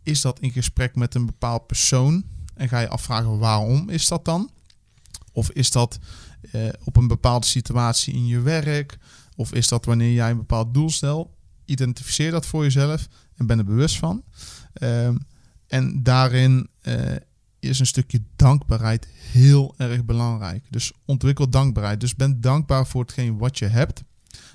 Is 0.03 0.21
dat 0.21 0.41
in 0.41 0.51
gesprek 0.51 0.95
met 0.95 1.15
een 1.15 1.27
bepaald 1.27 1.67
persoon? 1.67 2.25
En 2.55 2.69
ga 2.69 2.79
je 2.79 2.89
afvragen 2.89 3.39
waarom 3.39 3.89
is 3.89 4.09
dat 4.09 4.25
dan? 4.25 4.51
Of 5.33 5.51
is 5.51 5.71
dat 5.71 5.99
eh, 6.53 6.69
op 6.85 6.97
een 6.97 7.07
bepaalde 7.07 7.47
situatie 7.47 8.15
in 8.15 8.27
je 8.27 8.41
werk? 8.41 8.99
Of 9.37 9.53
is 9.53 9.69
dat 9.69 9.85
wanneer 9.85 10.13
jij 10.13 10.31
een 10.31 10.37
bepaald 10.37 10.75
doel 10.75 10.91
stelt? 10.91 11.29
Identificeer 11.65 12.31
dat 12.31 12.47
voor 12.47 12.63
jezelf 12.63 13.09
en 13.37 13.47
ben 13.47 13.59
er 13.59 13.65
bewust 13.65 13.99
van. 13.99 14.23
Ehm, 14.73 15.17
en 15.67 16.03
daarin 16.03 16.69
eh, 16.81 17.17
is 17.59 17.79
een 17.79 17.87
stukje 17.87 18.23
dankbaarheid 18.37 19.09
heel 19.33 19.75
erg 19.77 20.05
belangrijk. 20.05 20.65
Dus 20.71 20.93
ontwikkel 21.05 21.51
dankbaarheid. 21.51 22.01
Dus 22.01 22.15
ben 22.15 22.41
dankbaar 22.41 22.87
voor 22.87 23.01
hetgeen 23.01 23.39
wat 23.39 23.59
je 23.59 23.67
hebt. 23.67 24.03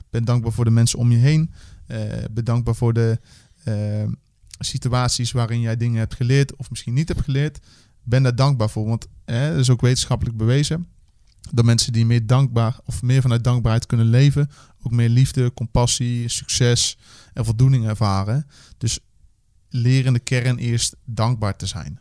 Ben 0.09 0.25
dankbaar 0.25 0.51
voor 0.51 0.65
de 0.65 0.71
mensen 0.71 0.99
om 0.99 1.11
je 1.11 1.17
heen. 1.17 1.51
Eh 1.87 2.23
ben 2.31 2.45
dankbaar 2.45 2.75
voor 2.75 2.93
de 2.93 3.19
situaties 4.59 5.31
waarin 5.31 5.59
jij 5.59 5.77
dingen 5.77 5.99
hebt 5.99 6.15
geleerd 6.15 6.55
of 6.55 6.69
misschien 6.69 6.93
niet 6.93 7.07
hebt 7.07 7.21
geleerd. 7.21 7.59
Ben 8.03 8.23
daar 8.23 8.35
dankbaar 8.35 8.69
voor. 8.69 8.87
Want 8.87 9.07
eh, 9.25 9.47
dat 9.47 9.57
is 9.57 9.69
ook 9.69 9.81
wetenschappelijk 9.81 10.37
bewezen. 10.37 10.87
Dat 11.53 11.65
mensen 11.65 11.93
die 11.93 12.05
meer 12.05 12.25
dankbaar 12.25 12.79
of 12.85 13.01
meer 13.01 13.21
vanuit 13.21 13.43
dankbaarheid 13.43 13.85
kunnen 13.85 14.05
leven, 14.05 14.49
ook 14.83 14.91
meer 14.91 15.09
liefde, 15.09 15.53
compassie, 15.53 16.29
succes 16.29 16.97
en 17.33 17.45
voldoening 17.45 17.87
ervaren. 17.87 18.47
Dus 18.77 18.99
leer 19.69 20.05
in 20.05 20.13
de 20.13 20.19
kern 20.19 20.57
eerst 20.57 20.95
dankbaar 21.05 21.55
te 21.55 21.65
zijn. 21.65 21.99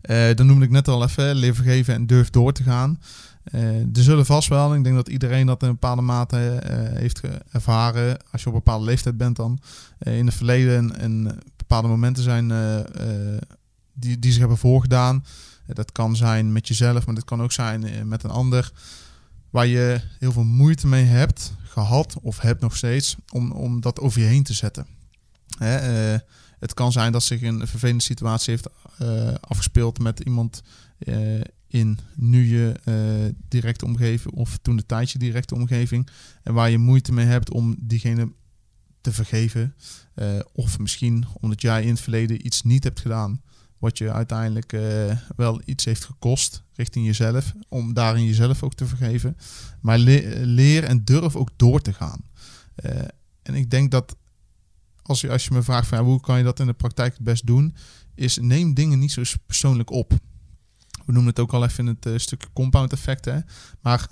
Eh, 0.00 0.34
dan 0.34 0.46
noemde 0.46 0.64
ik 0.64 0.70
net 0.70 0.88
al 0.88 1.02
even, 1.02 1.34
leer 1.34 1.54
vergeven 1.54 1.94
en 1.94 2.06
durf 2.06 2.30
door 2.30 2.52
te 2.52 2.62
gaan. 2.62 3.00
Eh, 3.44 3.78
er 3.78 4.02
zullen 4.02 4.26
vast 4.26 4.48
wel, 4.48 4.74
ik 4.74 4.84
denk 4.84 4.96
dat 4.96 5.08
iedereen 5.08 5.46
dat 5.46 5.62
in 5.62 5.68
een 5.68 5.74
bepaalde 5.74 6.02
mate 6.02 6.36
eh, 6.36 6.98
heeft 6.98 7.20
ervaren, 7.50 8.18
als 8.30 8.42
je 8.42 8.48
op 8.48 8.54
een 8.54 8.62
bepaalde 8.64 8.84
leeftijd 8.84 9.16
bent 9.16 9.36
dan, 9.36 9.58
in 9.98 10.26
het 10.26 10.34
verleden 10.34 10.96
en, 10.96 11.38
bepaalde 11.56 11.88
momenten 11.88 12.22
zijn 12.22 12.48
die, 13.92 14.18
die 14.18 14.30
zich 14.30 14.40
hebben 14.40 14.58
voorgedaan. 14.58 15.24
Dat 15.72 15.92
kan 15.92 16.16
zijn 16.16 16.52
met 16.52 16.68
jezelf, 16.68 17.06
maar 17.06 17.14
dat 17.14 17.24
kan 17.24 17.42
ook 17.42 17.52
zijn 17.52 17.84
eh, 17.84 18.02
met 18.02 18.22
een 18.22 18.30
ander, 18.30 18.72
waar 19.50 19.66
je 19.66 20.00
heel 20.18 20.32
veel 20.32 20.44
moeite 20.44 20.86
mee 20.86 21.04
hebt 21.04 21.52
gehad 21.62 22.16
of 22.20 22.40
hebt 22.40 22.60
nog 22.60 22.76
steeds, 22.76 23.16
om, 23.32 23.52
om 23.52 23.80
dat 23.80 24.00
over 24.00 24.20
je 24.20 24.26
heen 24.26 24.42
te 24.42 24.52
zetten. 24.52 24.86
Hè, 25.58 25.76
eh, 25.76 26.20
het 26.58 26.74
kan 26.74 26.92
zijn 26.92 27.12
dat 27.12 27.22
zich 27.22 27.42
een 27.42 27.66
vervelende 27.66 28.02
situatie 28.02 28.50
heeft 28.50 28.68
eh, 28.98 29.34
afgespeeld 29.40 29.98
met 29.98 30.20
iemand 30.20 30.62
in 31.66 31.98
nu 32.14 32.56
je 32.56 32.74
directe 33.48 33.84
omgeving 33.84 34.34
of 34.34 34.58
toen 34.62 34.76
de 34.76 34.86
tijdje 34.86 35.18
directe 35.18 35.54
omgeving 35.54 36.08
en 36.42 36.54
waar 36.54 36.70
je 36.70 36.78
moeite 36.78 37.12
mee 37.12 37.26
hebt 37.26 37.50
om 37.50 37.76
diegene 37.78 38.32
te 39.00 39.12
vergeven. 39.12 39.74
Of 40.52 40.78
misschien 40.78 41.24
omdat 41.40 41.60
jij 41.60 41.82
in 41.82 41.88
het 41.88 42.00
verleden 42.00 42.46
iets 42.46 42.62
niet 42.62 42.84
hebt 42.84 43.00
gedaan 43.00 43.40
wat 43.80 43.98
je 43.98 44.12
uiteindelijk 44.12 44.72
eh, 44.72 45.16
wel 45.36 45.60
iets 45.64 45.84
heeft 45.84 46.04
gekost 46.04 46.62
richting 46.74 47.06
jezelf, 47.06 47.52
om 47.68 47.92
daarin 47.94 48.24
jezelf 48.24 48.62
ook 48.62 48.74
te 48.74 48.86
vergeven. 48.86 49.36
Maar 49.80 49.98
le- 49.98 50.40
leer 50.44 50.84
en 50.84 51.04
durf 51.04 51.36
ook 51.36 51.50
door 51.56 51.80
te 51.80 51.92
gaan. 51.92 52.20
Eh, 52.74 53.00
en 53.42 53.54
ik 53.54 53.70
denk 53.70 53.90
dat 53.90 54.16
als 55.02 55.20
je, 55.20 55.30
als 55.30 55.44
je 55.44 55.54
me 55.54 55.62
vraagt 55.62 55.86
van 55.86 55.98
ja, 55.98 56.04
hoe 56.04 56.20
kan 56.20 56.38
je 56.38 56.44
dat 56.44 56.60
in 56.60 56.66
de 56.66 56.72
praktijk 56.72 57.12
het 57.12 57.22
best 57.22 57.46
doen, 57.46 57.74
is 58.14 58.38
neem 58.38 58.74
dingen 58.74 58.98
niet 58.98 59.12
zo 59.12 59.22
persoonlijk 59.46 59.90
op. 59.90 60.12
We 61.06 61.12
noemen 61.12 61.30
het 61.30 61.38
ook 61.38 61.52
al 61.52 61.64
even 61.64 61.86
in 61.86 61.94
het 61.94 62.06
eh, 62.06 62.16
stukje 62.16 62.48
compound 62.52 62.92
effect, 62.92 63.24
hè. 63.24 63.38
Maar 63.80 64.10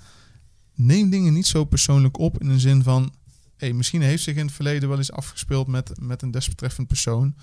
neem 0.75 1.09
dingen 1.09 1.33
niet 1.33 1.47
zo 1.47 1.65
persoonlijk 1.65 2.17
op 2.19 2.41
in 2.41 2.47
de 2.47 2.59
zin 2.59 2.83
van, 2.83 3.13
hey, 3.57 3.73
misschien 3.73 4.01
heeft 4.01 4.23
zich 4.23 4.35
in 4.35 4.45
het 4.45 4.55
verleden 4.55 4.89
wel 4.89 4.97
eens 4.97 5.11
afgespeeld 5.11 5.67
met, 5.67 5.91
met 6.01 6.21
een 6.21 6.31
desbetreffend 6.31 6.87
persoon. 6.87 7.35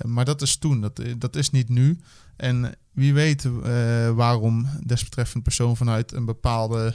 Eh, 0.00 0.10
maar 0.10 0.24
dat 0.24 0.42
is 0.42 0.56
toen, 0.56 0.80
dat, 0.80 0.98
eh, 0.98 1.12
dat 1.18 1.36
is 1.36 1.50
niet 1.50 1.68
nu. 1.68 1.98
En 2.36 2.74
wie 2.92 3.14
weet 3.14 3.44
eh, 3.44 4.10
waarom 4.10 4.68
desbetreffend 4.86 5.42
persoon 5.42 5.76
vanuit 5.76 6.12
een 6.12 6.24
bepaalde 6.24 6.94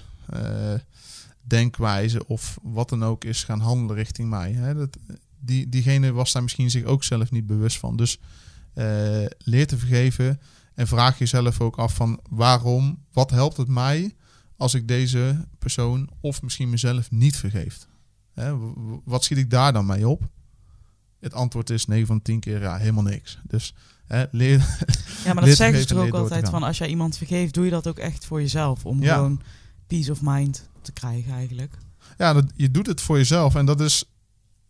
denkwijze 1.41 2.27
of 2.27 2.57
wat 2.61 2.89
dan 2.89 3.03
ook 3.03 3.23
is 3.23 3.43
gaan 3.43 3.59
handelen 3.59 3.95
richting 3.95 4.29
mij. 4.29 4.51
Hè? 4.51 4.75
Dat, 4.75 4.97
die, 5.39 5.69
diegene 5.69 6.11
was 6.11 6.31
daar 6.31 6.43
misschien 6.43 6.71
zich 6.71 6.83
ook 6.83 7.03
zelf 7.03 7.31
niet 7.31 7.47
bewust 7.47 7.77
van. 7.77 7.97
Dus 7.97 8.19
leer 9.37 9.67
te 9.67 9.77
vergeven 9.77 10.39
en 10.73 10.87
vraag 10.87 11.19
jezelf 11.19 11.61
ook 11.61 11.77
af 11.77 11.95
van 11.95 12.19
waarom, 12.29 13.03
wat 13.13 13.29
helpt 13.29 13.57
het 13.57 13.67
mij 13.67 14.15
als 14.57 14.73
ik 14.73 14.87
deze 14.87 15.45
persoon 15.59 16.09
of 16.19 16.41
misschien 16.41 16.69
mezelf 16.69 17.11
niet 17.11 17.37
vergeef? 17.37 17.87
Hè? 18.33 18.53
Wat 19.03 19.23
schiet 19.23 19.37
ik 19.37 19.49
daar 19.49 19.73
dan 19.73 19.85
mee 19.85 20.07
op? 20.07 20.29
Het 21.25 21.33
antwoord 21.33 21.69
is 21.69 21.85
9 21.85 22.07
van 22.07 22.21
10 22.21 22.39
keer 22.39 22.61
ja, 22.61 22.77
helemaal 22.77 23.03
niks. 23.03 23.39
Dus 23.43 23.73
hè, 24.05 24.25
leer, 24.31 24.57
Ja, 25.23 25.33
maar 25.33 25.45
dat 25.45 25.55
zeggen 25.55 25.87
ze 25.87 25.93
leer 25.95 26.03
ook 26.03 26.13
altijd 26.13 26.49
van 26.49 26.63
als 26.63 26.77
jij 26.77 26.87
iemand 26.87 27.17
vergeeft, 27.17 27.53
doe 27.53 27.65
je 27.65 27.71
dat 27.71 27.87
ook 27.87 27.97
echt 27.97 28.25
voor 28.25 28.41
jezelf. 28.41 28.85
Om 28.85 29.01
Ja. 29.01 29.15
gewoon 29.15 29.41
peace 29.87 30.11
of 30.11 30.19
mind 30.21 30.69
te 30.81 30.91
krijgen 30.91 31.33
eigenlijk. 31.33 31.77
Ja, 32.17 32.33
dat, 32.33 32.45
je 32.55 32.71
doet 32.71 32.87
het 32.87 33.01
voor 33.01 33.17
jezelf. 33.17 33.55
En 33.55 33.65
dat 33.65 33.81
is. 33.81 34.03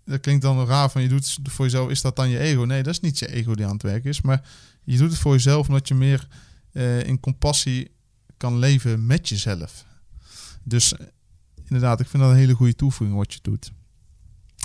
Dat 0.05 0.19
klinkt 0.19 0.41
dan 0.41 0.65
raar 0.65 0.89
van 0.91 1.01
je 1.01 1.07
doet 1.07 1.35
het 1.43 1.51
voor 1.51 1.65
jezelf. 1.65 1.89
Is 1.89 2.01
dat 2.01 2.15
dan 2.15 2.29
je 2.29 2.39
ego? 2.39 2.63
Nee, 2.63 2.83
dat 2.83 2.93
is 2.93 2.99
niet 2.99 3.19
je 3.19 3.31
ego 3.31 3.55
die 3.55 3.65
aan 3.65 3.73
het 3.73 3.81
werk 3.81 4.03
is. 4.05 4.21
Maar 4.21 4.47
je 4.83 4.97
doet 4.97 5.09
het 5.11 5.19
voor 5.19 5.33
jezelf 5.33 5.67
omdat 5.67 5.87
je 5.87 5.93
meer 5.93 6.27
eh, 6.71 7.03
in 7.03 7.19
compassie 7.19 7.91
kan 8.37 8.57
leven 8.59 9.05
met 9.05 9.29
jezelf. 9.29 9.85
Dus 10.63 10.95
eh, 10.97 11.05
inderdaad, 11.63 11.99
ik 11.99 12.07
vind 12.07 12.23
dat 12.23 12.31
een 12.31 12.37
hele 12.37 12.53
goede 12.53 12.75
toevoeging 12.75 13.17
wat 13.17 13.33
je 13.33 13.39
doet. 13.41 13.71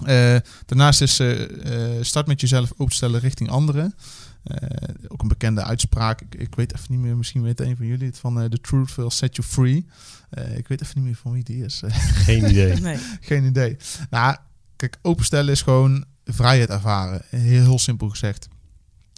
Eh, 0.04 0.36
daarnaast 0.66 1.00
is 1.00 1.18
eh, 1.18 1.96
eh, 1.96 2.04
start 2.04 2.26
met 2.26 2.40
jezelf 2.40 2.72
openstellen 2.76 3.20
richting 3.20 3.50
anderen. 3.50 3.94
Eh, 4.42 4.88
ook 5.08 5.22
een 5.22 5.28
bekende 5.28 5.64
uitspraak. 5.64 6.20
Ik, 6.20 6.34
ik 6.34 6.54
weet 6.54 6.74
even 6.74 6.86
niet 6.92 7.00
meer, 7.00 7.16
misschien 7.16 7.42
weet 7.42 7.60
een 7.60 7.76
van 7.76 7.86
jullie 7.86 8.06
het 8.06 8.18
van 8.18 8.40
eh, 8.40 8.48
The 8.48 8.60
Truth 8.60 8.94
Will 8.94 9.10
Set 9.10 9.36
You 9.36 9.48
Free. 9.48 9.86
Eh, 10.30 10.56
ik 10.56 10.68
weet 10.68 10.82
even 10.82 10.94
niet 10.96 11.04
meer 11.04 11.14
van 11.16 11.32
wie 11.32 11.44
die 11.44 11.64
is. 11.64 11.82
Geen 12.26 12.50
idee. 12.50 12.74
Nee. 12.80 12.98
Geen 13.20 13.44
idee. 13.44 13.76
Nou, 14.10 14.36
kijk, 14.76 14.98
openstellen 15.02 15.52
is 15.52 15.62
gewoon 15.62 16.04
vrijheid 16.24 16.68
ervaren. 16.70 17.22
Heel, 17.28 17.62
heel 17.62 17.78
simpel 17.78 18.08
gezegd. 18.08 18.48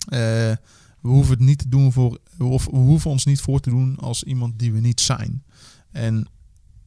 Eh, 0.09 0.19
we 1.01 1.09
hoeven 1.09 1.31
het 1.31 1.45
niet 1.45 1.59
te 1.59 1.69
doen 1.69 1.93
voor, 1.93 2.19
of 2.39 2.65
we 2.65 2.77
hoeven 2.77 3.11
ons 3.11 3.25
niet 3.25 3.41
voor 3.41 3.61
te 3.61 3.71
doen 3.71 3.97
als 3.99 4.23
iemand 4.23 4.59
die 4.59 4.73
we 4.73 4.81
niet 4.81 5.01
zijn. 5.01 5.45
En 5.91 6.29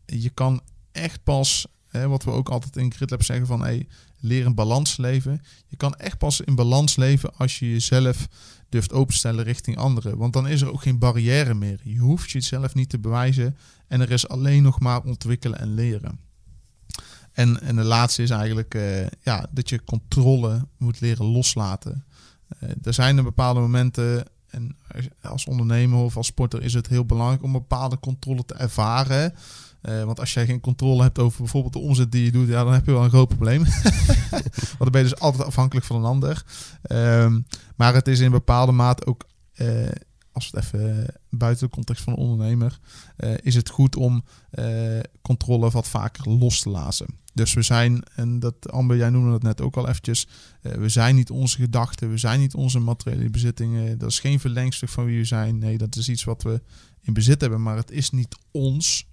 je 0.06 0.30
kan 0.30 0.62
echt 0.92 1.24
pas, 1.24 1.68
wat 2.08 2.24
we 2.24 2.32
ook 2.32 2.50
altijd 2.50 2.78
in 2.78 2.94
GridLab 2.94 3.24
zeggen 3.24 3.48
van, 3.48 3.62
hey, 3.62 3.88
leer 4.20 4.46
een 4.46 4.56
balans 4.56 4.98
leven. 4.98 5.42
Je 5.68 5.76
kan 5.78 5.94
echt 5.96 6.18
pas 6.18 6.42
in 6.42 6.56
balans 6.56 6.96
leven 6.96 7.36
als 7.38 7.60
je 7.60 7.72
jezelf 7.72 8.28
durft 8.70 8.94
openstellen 8.94 9.44
richting 9.44 9.78
anderen. 9.78 10.18
Want 10.18 10.34
dan 10.34 10.48
is 10.48 10.62
er 10.62 10.72
ook 10.72 10.82
geen 10.82 11.00
barrière 11.00 11.54
meer. 11.54 11.80
Je 11.84 11.98
hoeft 12.00 12.32
jezelf 12.32 12.74
niet 12.74 12.90
te 12.90 13.00
bewijzen 13.00 13.58
en 13.88 14.02
er 14.02 14.12
is 14.12 14.28
alleen 14.28 14.64
nog 14.64 14.80
maar 14.80 15.02
ontwikkelen 15.04 15.60
en 15.60 15.74
leren. 15.74 16.20
En, 17.32 17.62
en 17.62 17.76
de 17.76 17.84
laatste 17.84 18.22
is 18.24 18.30
eigenlijk 18.30 18.74
eh, 18.76 19.06
ja, 19.22 19.48
dat 19.52 19.70
je 19.70 19.84
controle 19.84 20.68
moet 20.78 21.00
leren 21.00 21.26
loslaten. 21.26 22.06
Eh, 22.60 22.70
er 22.84 22.94
zijn 22.94 23.18
er 23.18 23.24
bepaalde 23.24 23.60
momenten, 23.60 24.26
en 24.50 24.76
als- 25.22 25.46
ondernemer 25.46 26.00
of 26.00 26.18
als 26.18 26.28
sporter 26.28 26.62
is 26.64 26.74
het 26.74 26.88
heel 26.88 27.06
belangrijk 27.06 27.44
om 27.44 27.52
bepaalde 27.52 28.00
controle 28.00 28.46
te 28.46 28.54
ervaren. 28.54 29.34
Eh, 29.86 30.04
want 30.04 30.20
als 30.20 30.34
jij 30.34 30.46
geen 30.46 30.60
controle 30.60 31.02
hebt 31.02 31.20
over 31.20 31.38
bijvoorbeeld 31.38 31.74
de 31.74 31.80
omzet 31.80 32.12
die 32.12 32.24
je 32.24 32.32
doet, 32.32 32.48
ja, 32.48 32.64
dan 32.64 32.74
heb 32.74 32.86
je 32.86 32.92
wel 32.92 33.04
een 33.04 33.10
groot 33.10 33.28
probleem. 33.28 33.64
want 34.78 34.78
dan 34.78 34.92
ben 34.92 35.04
je 35.04 35.10
dus 35.10 35.20
altijd 35.20 35.44
afhankelijk 35.48 35.86
van 35.86 35.96
een 35.96 36.04
ander. 36.04 36.44
Ehm, 36.82 37.42
maar 37.76 37.94
het 37.94 38.08
is 38.08 38.20
in 38.20 38.32
bepaalde 38.32 38.72
mate 38.72 39.06
ook, 39.06 39.28
eh, 39.54 39.68
als 40.32 40.50
we 40.50 40.58
het 40.58 40.66
even 40.66 41.06
buiten 41.30 41.68
de 41.68 41.74
context 41.74 42.04
van 42.04 42.14
een 42.14 42.20
ondernemer, 42.20 42.80
eh, 43.18 43.34
is 43.42 43.56
het 43.56 43.70
goed 43.70 43.96
om 43.96 44.24
controle 45.22 45.70
wat 45.70 45.88
vaker 45.88 46.30
los 46.30 46.60
te 46.60 46.70
laten. 46.70 47.08
Dus 47.34 47.54
we 47.54 47.62
zijn, 47.62 48.04
en 48.16 48.40
dat 48.40 48.72
Amber, 48.72 48.98
jij 48.98 49.10
noemde 49.10 49.32
dat 49.32 49.44
net 49.44 49.62
ook 49.62 49.78
al 49.78 49.88
eventjes, 49.88 50.28
we 50.62 50.90
zijn 50.90 51.16
niet 51.16 51.30
onze 51.30 51.58
gedachten, 51.58 52.10
we 52.10 52.18
zijn 52.18 52.40
niet 52.40 52.54
onze 52.54 52.80
materiële 52.80 53.30
bezittingen. 53.30 53.98
Dat 53.98 54.10
is 54.10 54.20
geen 54.20 54.40
verlengstuk 54.40 54.90
van 54.90 55.06
wie 55.06 55.18
we 55.18 55.26
zijn. 55.26 55.58
Nee, 55.58 55.78
dat 55.78 55.96
is 55.96 56.10
iets 56.10 56.24
wat 56.24 56.44
we 56.44 56.62
in 57.02 57.14
bezit 57.14 57.42
hebben, 57.42 57.62
maar 57.62 57.78
het 57.78 57.92
is 57.92 58.10
niet 58.10 58.38
ons. 58.52 59.08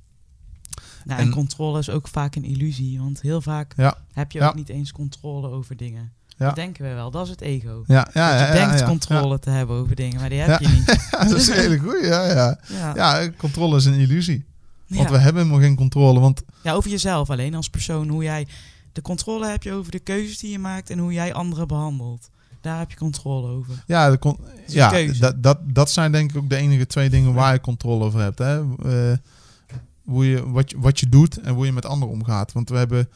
Nou, 1.04 1.20
en, 1.20 1.26
En- 1.26 1.32
controle 1.32 1.78
is 1.78 1.90
ook 1.90 2.08
vaak 2.08 2.34
een 2.34 2.44
illusie. 2.44 2.98
Want 3.00 3.20
heel 3.20 3.40
vaak 3.40 3.72
Ja. 3.76 3.96
heb 4.12 4.32
je 4.32 4.38
Ja. 4.38 4.48
ook 4.48 4.54
niet 4.54 4.68
eens 4.68 4.92
controle 4.92 5.48
over 5.48 5.76
dingen. 5.76 6.12
Ja. 6.36 6.46
Dat 6.46 6.54
denken 6.56 6.84
we 6.84 6.94
wel. 6.94 7.10
Dat 7.10 7.24
is 7.24 7.30
het 7.30 7.40
ego. 7.40 7.82
Ja, 7.86 8.08
ja, 8.12 8.38
dat 8.38 8.46
je 8.46 8.52
denkt 8.66 8.84
controle 8.84 9.38
te 9.38 9.50
hebben 9.50 9.76
over 9.76 9.94
dingen, 9.96 10.20
maar 10.20 10.28
die 10.28 10.40
heb 10.40 10.60
je 10.60 10.68
niet. 10.68 10.86
Dat 11.28 11.30
is 11.30 11.50
hele 11.50 11.78
goeie, 11.78 12.04
ja, 12.06 12.26
ja. 12.32 12.58
Ja. 12.94 13.28
Controle 13.36 13.76
is 13.76 13.84
een 13.84 13.94
illusie. 13.94 14.44
Want 14.86 15.10
we 15.10 15.18
hebben 15.18 15.42
helemaal 15.42 15.62
geen 15.62 15.76
controle, 15.76 16.20
want 16.20 16.42
ja, 16.62 16.72
over 16.72 16.90
jezelf 16.90 17.30
alleen 17.30 17.54
als 17.54 17.68
persoon. 17.70 18.08
Hoe 18.08 18.22
jij 18.22 18.46
de 18.92 19.02
controle 19.02 19.46
heb 19.48 19.62
je 19.62 19.72
over 19.72 19.92
de 19.92 19.98
keuzes 19.98 20.38
die 20.38 20.50
je 20.50 20.58
maakt 20.58 20.90
en 20.90 20.98
hoe 20.98 21.12
jij 21.12 21.32
anderen 21.34 21.66
behandelt. 21.68 22.30
Daar 22.60 22.78
heb 22.78 22.90
je 22.90 22.96
controle 22.96 23.48
over. 23.48 23.82
Ja, 23.86 24.10
de 24.10 24.18
con- 24.18 24.38
ja 24.66 25.06
dat, 25.18 25.42
dat, 25.42 25.58
dat 25.62 25.90
zijn 25.90 26.12
denk 26.12 26.30
ik 26.30 26.36
ook 26.36 26.48
de 26.48 26.56
enige 26.56 26.86
twee 26.86 27.10
dingen 27.10 27.34
waar 27.34 27.52
je 27.52 27.60
controle 27.60 28.04
over 28.04 28.20
hebt. 28.20 28.38
Hè? 28.38 28.60
Eh, 28.60 29.16
hoe 30.12 30.26
je, 30.26 30.50
wat, 30.50 30.70
je, 30.70 30.78
wat 30.78 31.00
je 31.00 31.08
doet 31.08 31.40
en 31.40 31.54
hoe 31.54 31.66
je 31.66 31.72
met 31.72 31.86
anderen 31.86 32.14
omgaat. 32.14 32.52
Want 32.52 32.68
we 32.68 32.76
hebben, 32.76 33.08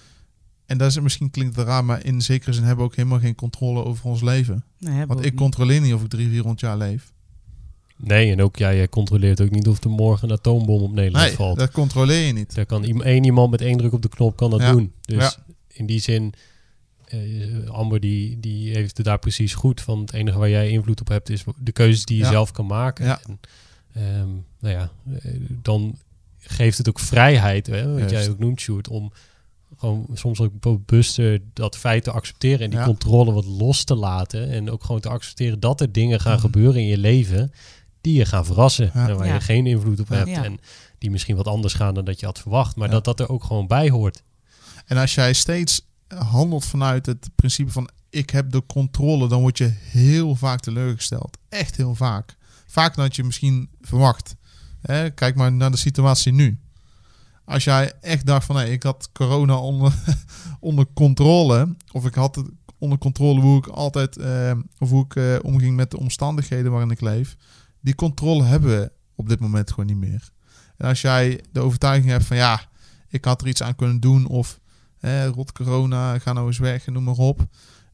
en 0.67 0.79
dat 0.79 0.89
is 0.91 1.01
misschien 1.01 1.31
klinkt 1.31 1.57
het 1.57 1.67
raar, 1.67 1.85
maar 1.85 2.05
in 2.05 2.21
zekere 2.23 2.53
zin 2.53 2.63
hebben 2.65 2.85
we 2.85 2.91
ook 2.91 2.97
helemaal 2.97 3.19
geen 3.21 3.35
controle 3.35 3.85
over 3.85 4.05
ons 4.05 4.23
leven. 4.23 4.65
Nee, 4.79 5.07
Want 5.07 5.25
ik 5.25 5.35
controleer 5.35 5.81
niet 5.81 5.95
of 5.95 6.03
ik 6.03 6.09
drie, 6.09 6.29
400 6.29 6.61
jaar 6.61 6.77
leef. 6.77 7.13
Nee, 7.99 8.33
en 8.33 8.43
ook 8.43 8.57
jij, 8.57 8.77
jij 8.77 8.89
controleert 8.89 9.41
ook 9.41 9.51
niet 9.51 9.69
of 9.69 9.85
er 9.85 9.91
morgen 9.91 10.29
een 10.31 10.37
atoombom 10.37 10.83
op 10.83 10.93
Nederland 10.93 11.27
Nee, 11.27 11.35
valt. 11.35 11.59
dat 11.59 11.71
controleer 11.71 12.27
je 12.27 12.33
niet. 12.33 12.55
Daar 12.55 12.67
kan 12.67 12.85
één 13.03 13.25
iemand 13.25 13.51
met 13.51 13.61
één 13.61 13.77
druk 13.79 13.93
op 13.93 14.03
de 14.03 14.09
knop 14.09 14.37
kan 14.37 14.51
dat 14.51 14.61
Ja. 14.61 14.73
doen. 14.73 14.93
Dus 15.01 15.23
Ja. 15.23 15.35
in 15.69 15.87
die 15.87 16.01
zin, 16.01 16.33
eh, 17.05 17.69
Amber 17.69 18.01
die, 18.01 18.41
die 18.41 18.75
heeft 18.75 18.97
het 18.97 19.07
daar 19.07 19.19
precies 19.19 19.55
goed. 19.55 19.81
Van 19.81 20.01
het 20.01 20.13
enige 20.13 20.39
waar 20.39 20.49
jij 20.49 20.69
invloed 20.71 21.01
op 21.01 21.09
hebt 21.09 21.29
is 21.31 21.45
de 21.59 21.73
keuzes 21.73 22.05
die 22.05 22.17
je 22.17 22.23
Ja. 22.25 22.31
zelf 22.31 22.51
kan 22.53 22.67
maken. 22.67 23.05
Ja. 23.05 23.21
En, 23.27 23.41
ehm, 23.93 24.29
nou 24.61 24.75
ja, 24.75 24.91
eh, 25.23 25.33
dan 25.63 25.97
geeft 26.49 26.79
het 26.79 26.89
ook 26.89 26.99
vrijheid, 27.01 27.67
hè, 27.67 28.01
wat 28.01 28.11
jij 28.11 28.29
ook 28.31 28.39
noemt, 28.39 28.61
Sjoerd, 28.61 28.89
om 28.89 29.13
gewoon 29.79 30.07
soms 30.15 30.41
ook 30.41 30.53
bewuster 30.61 31.41
dat 31.53 31.77
feit 31.77 32.05
te 32.05 32.11
accepteren 32.11 32.61
en 32.61 32.71
die 32.71 32.79
Ja. 32.79 32.85
controle 32.85 33.33
wat 33.33 33.45
los 33.45 33.85
te 33.85 33.95
laten. 33.95 34.51
En 34.51 34.71
ook 34.71 34.85
gewoon 34.85 35.01
te 35.01 35.09
accepteren 35.09 35.61
dat 35.61 35.81
er 35.81 35.93
dingen 35.93 36.21
gaan 36.21 36.33
Mhm. 36.33 36.41
gebeuren 36.41 36.81
in 36.81 36.87
je 36.87 36.99
leven 36.99 37.53
die 38.01 38.15
je 38.15 38.25
gaan 38.25 38.45
verrassen. 38.45 38.91
Ja. 38.95 39.09
En 39.09 39.17
waar 39.17 39.27
Ja. 39.27 39.35
je 39.35 39.41
geen 39.41 39.67
invloed 39.67 40.01
op 40.01 40.09
Ja. 40.09 40.15
hebt. 40.17 40.29
Ja. 40.29 40.45
En 40.45 40.59
die 40.99 41.11
misschien 41.11 41.37
wat 41.37 41.47
anders 41.49 41.75
gaan 41.75 41.95
dan 41.95 42.05
dat 42.05 42.21
je 42.21 42.27
had 42.27 42.39
verwacht. 42.39 42.77
Maar 42.77 42.87
Ja. 42.89 42.93
dat 42.95 43.05
dat 43.05 43.21
er 43.21 43.29
ook 43.29 43.45
gewoon 43.45 43.67
bij 43.67 43.91
hoort. 43.91 44.23
En 44.87 44.97
als 44.97 45.15
jij 45.15 45.33
steeds 45.33 45.81
handelt 46.15 46.65
vanuit 46.65 47.07
het 47.07 47.29
principe 47.35 47.71
van 47.71 47.89
ik 48.11 48.31
heb 48.31 48.51
de 48.51 48.63
controle, 48.67 49.29
dan 49.29 49.41
word 49.41 49.59
je 49.59 49.73
heel 49.81 50.35
vaak 50.35 50.61
teleurgesteld. 50.61 51.37
Echt 51.49 51.77
heel 51.77 51.95
vaak. 51.95 52.37
Vaker 52.67 52.97
dan 52.97 53.05
dat 53.07 53.17
je 53.17 53.25
misschien 53.25 53.69
verwacht. 53.81 54.35
Hè, 54.87 55.11
kijk 55.11 55.35
maar 55.35 55.53
naar 55.53 55.71
de 55.71 55.77
situatie 55.77 56.33
nu. 56.33 56.59
Als 57.45 57.65
jij 57.65 57.93
echt 58.01 58.27
dacht 58.27 58.47
van 58.47 58.57
nee, 58.57 58.73
ik 58.73 58.83
had 58.83 59.09
corona 59.13 59.57
onder, 59.59 59.95
onder 60.61 60.87
controle, 60.95 61.77
of 61.93 62.07
ik 62.07 62.15
had 62.15 62.37
het 62.37 62.49
onder 62.79 62.99
controle 62.99 63.41
hoe 63.41 63.59
ik 63.59 63.67
altijd, 63.67 64.17
eh, 64.17 64.53
of 64.79 64.91
hoe 64.91 65.05
ik 65.05 65.17
eh, 65.17 65.37
omging 65.43 65.77
met 65.77 65.91
de 65.91 65.99
omstandigheden 65.99 66.71
waarin 66.71 66.91
ik 66.91 67.01
leef, 67.01 67.37
die 67.81 67.95
controle 67.95 68.45
hebben 68.45 68.71
we 68.71 68.93
op 69.15 69.29
dit 69.29 69.41
moment 69.41 69.71
gewoon 69.71 69.87
niet 69.87 70.11
meer. 70.11 70.31
En 70.77 70.89
als 70.89 71.01
jij 71.01 71.41
de 71.53 71.61
overtuiging 71.61 72.11
hebt 72.11 72.25
van 72.25 72.37
ja, 72.37 72.61
ik 73.09 73.25
had 73.25 73.41
er 73.41 73.49
iets 73.49 73.63
aan 73.63 73.77
kunnen 73.77 74.01
doen, 74.01 74.27
of 74.27 74.61
rot 75.35 75.53
corona, 75.53 76.19
ga 76.19 76.33
nou 76.33 76.47
eens 76.47 76.59
weg 76.59 76.87
en 76.87 76.93
noem 76.93 77.05
maar 77.05 77.15
op. 77.15 77.47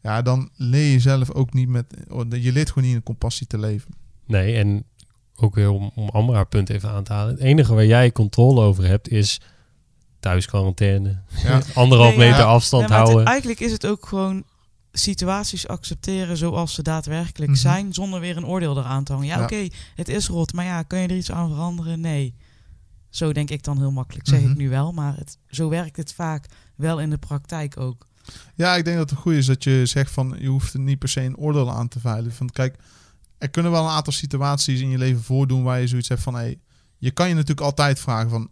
Ja, 0.02 0.22
dan 0.22 0.50
leer 0.57 0.92
je 0.92 1.00
zelf 1.00 1.31
ook 1.31 1.52
niet 1.52 1.68
met, 1.68 1.94
je 2.31 2.52
leert 2.52 2.68
gewoon 2.68 2.88
niet 2.88 2.96
in 2.96 3.02
compassie 3.02 3.46
te 3.46 3.59
leven. 3.59 3.94
Nee, 4.26 4.57
en 4.57 4.85
ook 5.42 5.55
weer 5.55 5.70
om, 5.70 5.92
om 5.94 6.33
haar 6.33 6.46
punt 6.46 6.68
even 6.70 6.90
aan 6.90 7.05
te 7.05 7.12
halen. 7.12 7.35
Het 7.35 7.42
enige 7.42 7.74
waar 7.74 7.87
jij 7.87 8.12
controle 8.12 8.61
over 8.61 8.85
hebt 8.87 9.09
is 9.09 9.40
thuisquarantaine. 10.20 11.18
Ja. 11.42 11.61
Anderhalf 11.74 12.16
Nee, 12.16 12.26
ja. 12.26 12.31
meter 12.33 12.46
afstand 12.46 12.83
Ja, 12.83 12.88
maar 12.88 12.98
het- 12.98 13.07
houden. 13.09 13.26
eigenlijk 13.31 13.61
is 13.61 13.72
het 13.72 13.87
ook 13.87 14.07
gewoon 14.07 14.44
situaties 14.92 15.68
accepteren 15.68 16.37
zoals 16.37 16.74
ze 16.74 16.83
daadwerkelijk 16.83 17.50
Mhm. 17.50 17.61
zijn, 17.61 17.92
zonder 17.92 18.20
weer 18.20 18.37
een 18.37 18.46
oordeel 18.46 18.78
eraan 18.78 19.05
te 19.05 19.12
hangen. 19.12 19.26
Ja, 19.28 19.37
Ja. 19.38 19.42
oké, 19.42 19.68
het 19.94 20.09
is 20.09 20.28
rot, 20.28 20.52
maar 20.52 20.64
ja, 20.64 20.83
kan 20.83 20.98
je 20.98 21.09
er 21.09 21.16
iets 21.16 21.33
aan 21.33 21.48
veranderen? 21.48 22.00
Nee. 22.00 22.35
Zo 23.11 23.33
denk 23.33 23.50
ik 23.50 23.62
dan 23.62 23.78
heel 23.78 23.90
makkelijk, 23.90 24.28
zeg 24.28 24.40
Mhm. 24.40 24.50
ik 24.50 24.57
nu 24.57 24.68
wel, 24.68 24.92
maar 24.92 25.16
het, 25.16 25.38
zo 25.48 25.68
werkt 25.68 25.96
het 25.96 26.12
vaak 26.14 26.46
wel 26.76 27.00
in 27.00 27.11
de 27.11 27.18
praktijk 27.18 27.81
ook. 27.81 28.07
Ja, 28.55 28.74
ik 28.76 28.85
denk 28.85 28.96
dat 28.96 29.11
het 29.11 29.18
goed 29.18 29.33
is 29.33 29.46
dat 29.46 29.64
je 29.64 29.87
zegt 29.87 30.11
van 30.11 30.37
je 30.38 30.46
hoeft 30.48 30.74
er 30.74 30.81
niet 30.81 30.98
per 30.98 31.09
se 31.09 31.20
een 31.20 31.37
oordeel 31.37 31.70
aan 31.70 31.88
te 31.88 32.00
veilen. 32.00 32.33
Van 32.33 32.50
kijk, 32.50 32.76
er 33.42 33.50
kunnen 33.50 33.72
wel 33.72 33.85
een 33.85 33.90
aantal 33.90 34.12
situaties 34.12 34.81
in 34.81 34.88
je 34.88 34.98
leven 34.98 35.22
voordoen 35.22 35.62
waar 35.62 35.81
je 35.81 35.87
zoiets 35.87 36.09
hebt 36.09 36.22
van 36.22 36.35
hey, 36.35 36.59
je 36.98 37.11
kan 37.11 37.28
je 37.28 37.35
natuurlijk 37.35 37.61
altijd 37.61 38.00
vragen 38.00 38.31
van 38.31 38.50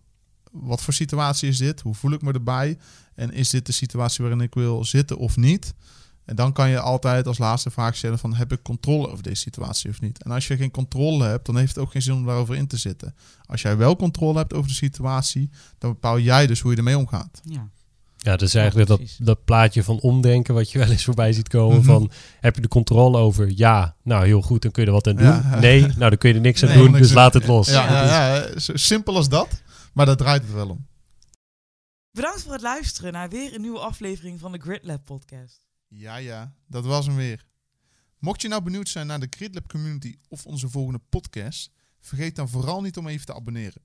wat 0.50 0.82
voor 0.82 0.94
situatie 0.94 1.48
is 1.48 1.58
dit? 1.58 1.80
Hoe 1.80 1.94
voel 1.94 2.12
ik 2.12 2.22
me 2.22 2.32
erbij? 2.32 2.78
En 3.14 3.32
is 3.32 3.50
dit 3.50 3.66
de 3.66 3.72
situatie 3.72 4.24
waarin 4.24 4.40
ik 4.40 4.54
wil 4.54 4.84
zitten 4.84 5.18
of 5.18 5.36
niet? 5.36 5.74
En 6.24 6.36
dan 6.36 6.52
kan 6.52 6.68
je 6.68 6.80
altijd 6.80 7.26
als 7.26 7.38
laatste 7.38 7.70
vraag 7.70 7.96
stellen 7.96 8.18
van 8.18 8.34
heb 8.34 8.52
ik 8.52 8.62
controle 8.62 9.10
over 9.10 9.22
deze 9.22 9.40
situatie 9.40 9.90
of 9.90 10.00
niet? 10.00 10.22
En 10.22 10.30
als 10.30 10.46
je 10.46 10.56
geen 10.56 10.70
controle 10.70 11.24
hebt, 11.24 11.46
dan 11.46 11.56
heeft 11.56 11.74
het 11.74 11.84
ook 11.84 11.90
geen 11.90 12.02
zin 12.02 12.14
om 12.14 12.26
daarover 12.26 12.54
in 12.54 12.66
te 12.66 12.76
zitten. 12.76 13.14
Als 13.46 13.62
jij 13.62 13.76
wel 13.76 13.96
controle 13.96 14.38
hebt 14.38 14.54
over 14.54 14.68
de 14.68 14.76
situatie, 14.76 15.50
dan 15.78 15.90
bepaal 15.90 16.18
jij 16.18 16.46
dus 16.46 16.60
hoe 16.60 16.70
je 16.70 16.76
ermee 16.76 16.98
omgaat. 16.98 17.40
Ja. 17.44 17.68
Ja, 18.22 18.36
dus 18.36 18.54
eigenlijk 18.54 18.88
Ja, 18.88 18.94
dat, 18.96 19.04
precies. 19.04 19.26
dat 19.26 19.44
plaatje 19.44 19.82
van 19.84 20.00
omdenken 20.00 20.54
wat 20.54 20.70
je 20.70 20.78
wel 20.78 20.90
eens 20.90 21.04
voorbij 21.04 21.32
ziet 21.32 21.48
komen 21.48 21.76
Mhm. 21.76 21.84
van 21.86 22.10
heb 22.40 22.54
je 22.54 22.60
de 22.60 22.68
controle 22.68 23.18
over? 23.18 23.52
Ja, 23.54 23.96
nou 24.02 24.24
heel 24.24 24.42
goed, 24.42 24.62
dan 24.62 24.70
kun 24.70 24.82
je 24.82 24.88
er 24.88 24.94
wat 24.94 25.06
aan 25.06 25.16
doen. 25.16 25.26
Ja. 25.26 25.58
Nee, 25.58 25.80
nou 25.80 25.98
dan 25.98 26.16
kun 26.18 26.28
je 26.28 26.34
er 26.34 26.40
niks 26.40 26.62
aan 26.62 26.68
Nee, 26.68 26.78
doen, 26.78 26.92
dus 26.92 27.12
laat 27.12 27.34
het 27.34 27.46
los. 27.46 27.68
Ja, 27.68 27.92
ja, 28.04 28.34
ja, 28.36 28.58
zo 28.58 28.76
simpel 28.76 29.16
als 29.16 29.28
dat. 29.28 29.62
Maar 29.94 30.06
daar 30.06 30.16
draait 30.16 30.42
het 30.42 30.52
wel 30.52 30.68
om. 30.68 30.86
Bedankt 32.12 32.42
voor 32.42 32.52
het 32.52 32.62
luisteren 32.62 33.12
naar 33.12 33.28
weer 33.28 33.54
een 33.54 33.60
nieuwe 33.60 33.78
aflevering 33.78 34.40
van 34.40 34.52
de 34.52 34.58
Grid 34.58 34.84
Lab 34.84 35.04
podcast. 35.04 35.60
Ja, 35.88 36.16
ja, 36.16 36.52
dat 36.66 36.84
was 36.84 37.06
hem 37.06 37.16
weer. 37.16 37.46
Mocht 38.18 38.42
je 38.42 38.48
nou 38.48 38.62
benieuwd 38.62 38.88
zijn 38.88 39.06
naar 39.06 39.20
de 39.20 39.26
GridLab 39.30 39.68
community 39.68 40.16
of 40.28 40.46
onze 40.46 40.68
volgende 40.68 41.00
podcast, 41.08 41.70
vergeet 42.00 42.36
dan 42.36 42.48
vooral 42.48 42.80
niet 42.80 42.96
om 42.96 43.06
even 43.08 43.26
te 43.26 43.34
abonneren. 43.34 43.82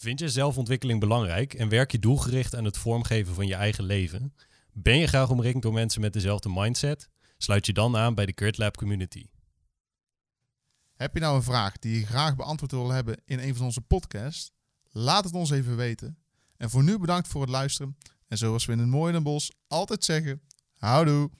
Vind 0.00 0.18
je 0.18 0.28
zelfontwikkeling 0.28 1.00
belangrijk 1.00 1.54
en 1.54 1.68
werk 1.68 1.92
je 1.92 1.98
doelgericht 1.98 2.54
aan 2.54 2.64
het 2.64 2.78
vormgeven 2.78 3.34
van 3.34 3.46
je 3.46 3.54
eigen 3.54 3.84
leven? 3.84 4.34
Ben 4.72 4.96
je 4.96 5.06
graag 5.06 5.30
omringd 5.30 5.62
door 5.62 5.72
mensen 5.72 6.00
met 6.00 6.12
dezelfde 6.12 6.48
mindset? 6.52 7.08
Sluit 7.36 7.66
je 7.66 7.72
dan 7.72 7.96
aan 7.96 8.14
bij 8.14 8.26
de 8.26 8.32
Grid 8.34 8.58
Lab 8.58 8.76
community. 8.76 9.26
Heb 10.94 11.14
je 11.14 11.20
nou 11.20 11.36
een 11.36 11.42
vraag 11.42 11.78
die 11.78 11.98
je 11.98 12.06
graag 12.06 12.36
beantwoord 12.36 12.70
wil 12.70 12.90
hebben 12.90 13.22
in 13.24 13.38
een 13.38 13.54
van 13.54 13.64
onze 13.64 13.80
podcasts? 13.80 14.52
Laat 14.90 15.24
het 15.24 15.34
ons 15.34 15.50
even 15.50 15.76
weten. 15.76 16.18
En 16.56 16.70
voor 16.70 16.82
nu 16.82 16.98
bedankt 16.98 17.28
voor 17.28 17.40
het 17.40 17.50
luisteren. 17.50 17.96
En 18.28 18.38
zoals 18.38 18.64
we 18.64 18.72
in 18.72 18.78
het 18.78 18.88
mooie 18.88 19.12
Den 19.12 19.22
Bosch 19.22 19.50
altijd 19.68 20.04
zeggen, 20.04 20.42
houdoe! 20.74 21.30